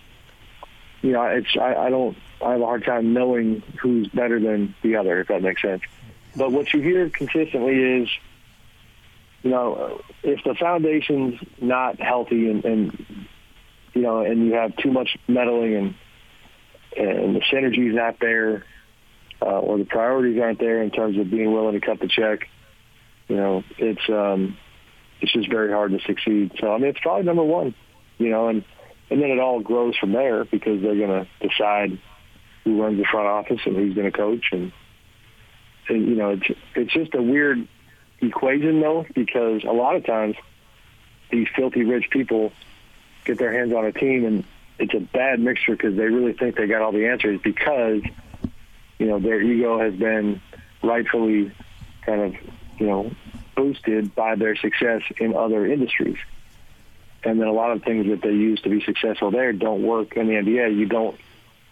you 1.02 1.12
know, 1.12 1.24
it's 1.24 1.56
I, 1.60 1.76
I 1.76 1.90
don't 1.90 2.18
I 2.42 2.52
have 2.52 2.62
a 2.62 2.66
hard 2.66 2.84
time 2.84 3.14
knowing 3.14 3.64
who's 3.82 4.08
better 4.10 4.40
than 4.40 4.76
the 4.84 4.98
other 4.98 5.20
if 5.22 5.28
that 5.28 5.42
makes 5.42 5.62
sense. 5.62 5.82
But 6.36 6.52
what 6.52 6.72
you 6.74 6.82
hear 6.82 7.10
consistently 7.10 8.02
is 8.02 8.10
you 9.44 9.52
know, 9.52 10.02
if 10.24 10.44
the 10.44 10.56
foundation's 10.56 11.40
not 11.62 12.00
healthy 12.00 12.50
and, 12.50 12.66
and 12.66 13.06
you 13.94 14.02
know, 14.02 14.20
and 14.24 14.46
you 14.46 14.54
have 14.54 14.76
too 14.78 14.92
much 14.92 15.18
meddling 15.28 15.76
and 15.76 15.96
and 16.98 17.36
the 17.36 17.42
synergy's 17.42 17.96
not 17.96 18.20
there, 18.20 18.66
uh, 19.42 19.60
or 19.60 19.78
the 19.78 19.86
priorities 19.86 20.42
aren't 20.42 20.60
there 20.60 20.82
in 20.82 20.90
terms 20.90 21.18
of 21.18 21.30
being 21.30 21.54
willing 21.54 21.80
to 21.80 21.86
cut 21.86 22.00
the 22.00 22.08
check, 22.08 22.48
you 23.28 23.36
know, 23.36 23.64
it's 23.78 24.10
um, 24.10 24.58
it's 25.22 25.32
just 25.32 25.50
very 25.50 25.72
hard 25.72 25.92
to 25.92 26.00
succeed. 26.06 26.54
So 26.60 26.74
I 26.74 26.78
mean, 26.78 26.90
it's 26.90 27.00
probably 27.00 27.24
number 27.24 27.44
one, 27.44 27.76
you 28.18 28.30
know, 28.30 28.48
and 28.48 28.64
and 29.10 29.22
then 29.22 29.30
it 29.30 29.40
all 29.40 29.60
grows 29.60 29.96
from 29.98 30.12
there 30.12 30.46
because 30.46 30.82
they're 30.82 30.96
going 30.96 31.26
to 31.26 31.48
decide 31.48 32.00
who 32.64 32.82
runs 32.82 32.98
the 32.98 33.06
front 33.06 33.28
office 33.28 33.62
and 33.66 33.76
who's 33.76 33.96
going 33.96 34.12
to 34.12 34.18
coach, 34.18 34.46
and, 34.52 34.72
and 35.90 36.08
you 36.08 36.16
know, 36.16 36.32
it's 36.32 36.60
it's 36.76 36.94
just 36.94 37.14
a 37.14 37.22
weird 37.22 37.68
equation 38.22 38.82
though, 38.82 39.06
because 39.14 39.64
a 39.64 39.72
lot 39.72 39.96
of 39.96 40.06
times 40.06 40.36
these 41.32 41.48
filthy 41.56 41.84
rich 41.84 42.10
people 42.10 42.52
get 43.26 43.38
their 43.38 43.54
hands 43.54 43.74
on 43.74 43.86
a 43.86 43.92
team 43.92 44.26
and 44.26 44.44
it's 44.80 44.94
a 44.94 45.00
bad 45.00 45.40
mixture 45.40 45.74
because 45.74 45.96
they 45.96 46.06
really 46.06 46.34
think 46.34 46.56
they 46.56 46.68
got 46.68 46.82
all 46.82 46.92
the 46.92 47.08
answers 47.08 47.40
because 47.44 48.02
you 49.00 49.06
know 49.06 49.20
their 49.20 49.42
ego 49.42 49.80
has 49.80 49.94
been 49.94 50.42
rightfully 50.84 51.52
kind 52.06 52.22
of 52.22 52.36
you 52.80 52.88
know 52.88 53.12
boosted 53.56 54.14
by 54.16 54.36
their 54.36 54.56
success 54.56 55.02
in 55.18 55.36
other 55.36 55.66
industries. 55.66 56.18
And 57.24 57.42
then 57.42 57.48
a 57.48 57.52
lot 57.52 57.72
of 57.72 57.84
things 57.84 58.08
that 58.08 58.22
they 58.22 58.32
use 58.32 58.62
to 58.62 58.70
be 58.70 58.82
successful 58.82 59.32
there 59.32 59.52
don't 59.52 59.84
work 59.84 60.16
in 60.16 60.28
the 60.28 60.34
NBA 60.34 60.78
you 60.78 60.86
don't 60.86 61.16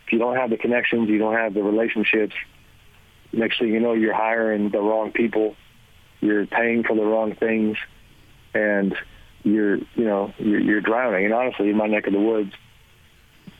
if 0.05 0.11
you 0.11 0.19
don't 0.19 0.35
have 0.35 0.49
the 0.49 0.57
connections 0.57 1.09
you 1.09 1.17
don't 1.17 1.35
have 1.35 1.53
the 1.53 1.63
relationships 1.63 2.35
next 3.31 3.59
thing 3.59 3.69
you 3.69 3.79
know 3.79 3.93
you're 3.93 4.13
hiring 4.13 4.69
the 4.69 4.79
wrong 4.79 5.11
people 5.11 5.55
you're 6.21 6.45
paying 6.45 6.83
for 6.83 6.95
the 6.95 7.03
wrong 7.03 7.35
things, 7.35 7.77
and 8.53 8.95
you're 9.43 9.77
you 9.77 10.05
know 10.05 10.33
you're, 10.37 10.59
you're 10.59 10.81
drowning. 10.81 11.25
And 11.25 11.33
honestly, 11.33 11.69
in 11.69 11.77
my 11.77 11.87
neck 11.87 12.07
of 12.07 12.13
the 12.13 12.19
woods, 12.19 12.53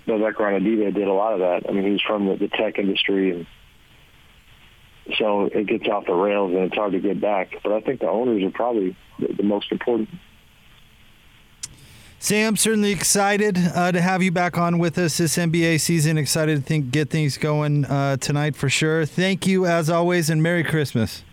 Vivek 0.08 0.34
Ranadive 0.34 0.94
did 0.94 1.08
a 1.08 1.14
lot 1.14 1.34
of 1.34 1.40
that. 1.40 1.70
I 1.70 1.74
mean, 1.74 1.92
he's 1.92 2.02
from 2.02 2.28
the, 2.28 2.36
the 2.36 2.48
tech 2.48 2.78
industry, 2.80 3.32
and 3.32 3.48
so 5.18 5.46
it 5.46 5.68
gets 5.68 5.88
off 5.88 6.06
the 6.06 6.14
rails, 6.14 6.52
and 6.52 6.64
it's 6.64 6.76
hard 6.76 6.94
to 6.94 7.00
get 7.00 7.22
back. 7.22 7.56
But 7.64 7.74
I 7.74 7.82
think 7.82 8.02
the 8.02 8.10
owners 8.10 8.44
are 8.44 8.52
probably 8.52 8.96
the, 9.20 9.34
the 9.34 9.44
most 9.44 9.72
important. 9.72 10.10
Sam, 12.18 12.56
certainly 12.56 12.92
excited 12.92 13.56
uh, 13.58 13.92
to 13.92 14.02
have 14.02 14.24
you 14.24 14.32
back 14.32 14.58
on 14.58 14.80
with 14.80 14.98
us 14.98 15.18
this 15.18 15.38
NBA 15.38 15.80
season. 15.80 16.18
Excited 16.18 16.56
to 16.58 16.62
think 16.64 16.90
get 16.90 17.12
things 17.12 17.38
going 17.38 17.86
uh, 17.86 18.18
tonight 18.18 18.56
for 18.56 18.68
sure. 18.68 19.06
Thank 19.06 19.46
you 19.46 19.68
as 19.68 19.92
always, 19.92 20.30
and 20.32 20.42
Merry 20.42 20.64
Christmas. 20.64 21.24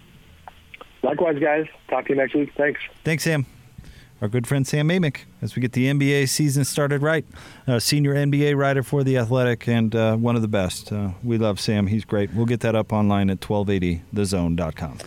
Likewise, 1.02 1.38
guys. 1.38 1.66
Talk 1.88 2.06
to 2.06 2.10
you 2.10 2.16
next 2.16 2.34
week. 2.34 2.52
Thanks. 2.56 2.80
Thanks, 3.04 3.24
Sam. 3.24 3.46
our 4.20 4.28
good 4.28 4.46
friend 4.46 4.64
Sam 4.66 4.88
Amick 4.88 5.22
as 5.40 5.56
we 5.56 5.62
get 5.62 5.72
the 5.72 5.86
NBA 5.86 6.28
season 6.28 6.64
started 6.64 7.02
right. 7.02 7.24
Uh, 7.66 7.80
senior 7.80 8.14
NBA 8.14 8.56
writer 8.56 8.82
for 8.84 9.02
The 9.02 9.18
Athletic 9.18 9.66
and 9.66 9.94
uh, 9.96 10.16
one 10.16 10.36
of 10.36 10.42
the 10.42 10.48
best. 10.48 10.92
Uh, 10.92 11.10
we 11.24 11.38
love 11.38 11.58
Sam. 11.58 11.88
He's 11.88 12.04
great. 12.04 12.32
We'll 12.32 12.46
get 12.46 12.60
that 12.60 12.76
up 12.76 12.92
online 12.92 13.30
at 13.30 13.40
1280thezone.com. 13.40 14.98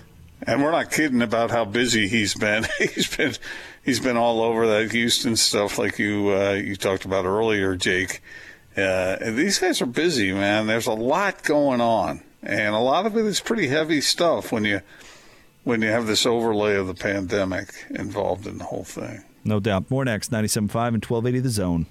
And 0.47 0.61
we're 0.61 0.71
not 0.71 0.91
kidding 0.91 1.21
about 1.21 1.49
how 1.49 1.63
busy 1.65 2.07
he's 2.09 2.35
been. 2.35 2.65
he's 2.77 3.15
been 3.15 3.33
he's 3.83 3.99
been 4.01 4.17
all 4.17 4.41
over 4.41 4.67
that 4.67 4.91
Houston 4.91 5.35
stuff, 5.37 5.79
like 5.79 5.97
you 5.97 6.29
uh, 6.29 6.51
you 6.51 6.75
talked 6.75 7.05
about 7.05 7.25
earlier, 7.25 7.75
Jake. 7.75 8.21
Uh, 8.75 9.31
these 9.31 9.57
guys 9.59 9.81
are 9.81 9.85
busy, 9.87 10.33
man. 10.33 10.67
There's 10.67 10.87
a 10.87 10.91
lot 10.93 11.43
going 11.43 11.79
on, 11.79 12.21
and 12.43 12.75
a 12.75 12.79
lot 12.79 13.05
of 13.05 13.15
it 13.17 13.25
is 13.25 13.39
pretty 13.39 13.67
heavy 13.67 14.01
stuff 14.01 14.51
when 14.51 14.65
you 14.65 14.81
when 15.65 15.81
you 15.81 15.89
have 15.89 16.07
this 16.07 16.25
overlay 16.25 16.75
of 16.75 16.87
the 16.87 16.93
pandemic 16.93 17.73
involved 17.89 18.47
in 18.47 18.59
the 18.59 18.63
whole 18.63 18.85
thing. 18.85 19.23
No 19.43 19.59
doubt. 19.59 19.91
More 19.91 20.05
next, 20.05 20.31
97.5 20.31 20.55
and 20.55 21.03
1280 21.03 21.39
The 21.39 21.49
Zone. 21.49 21.85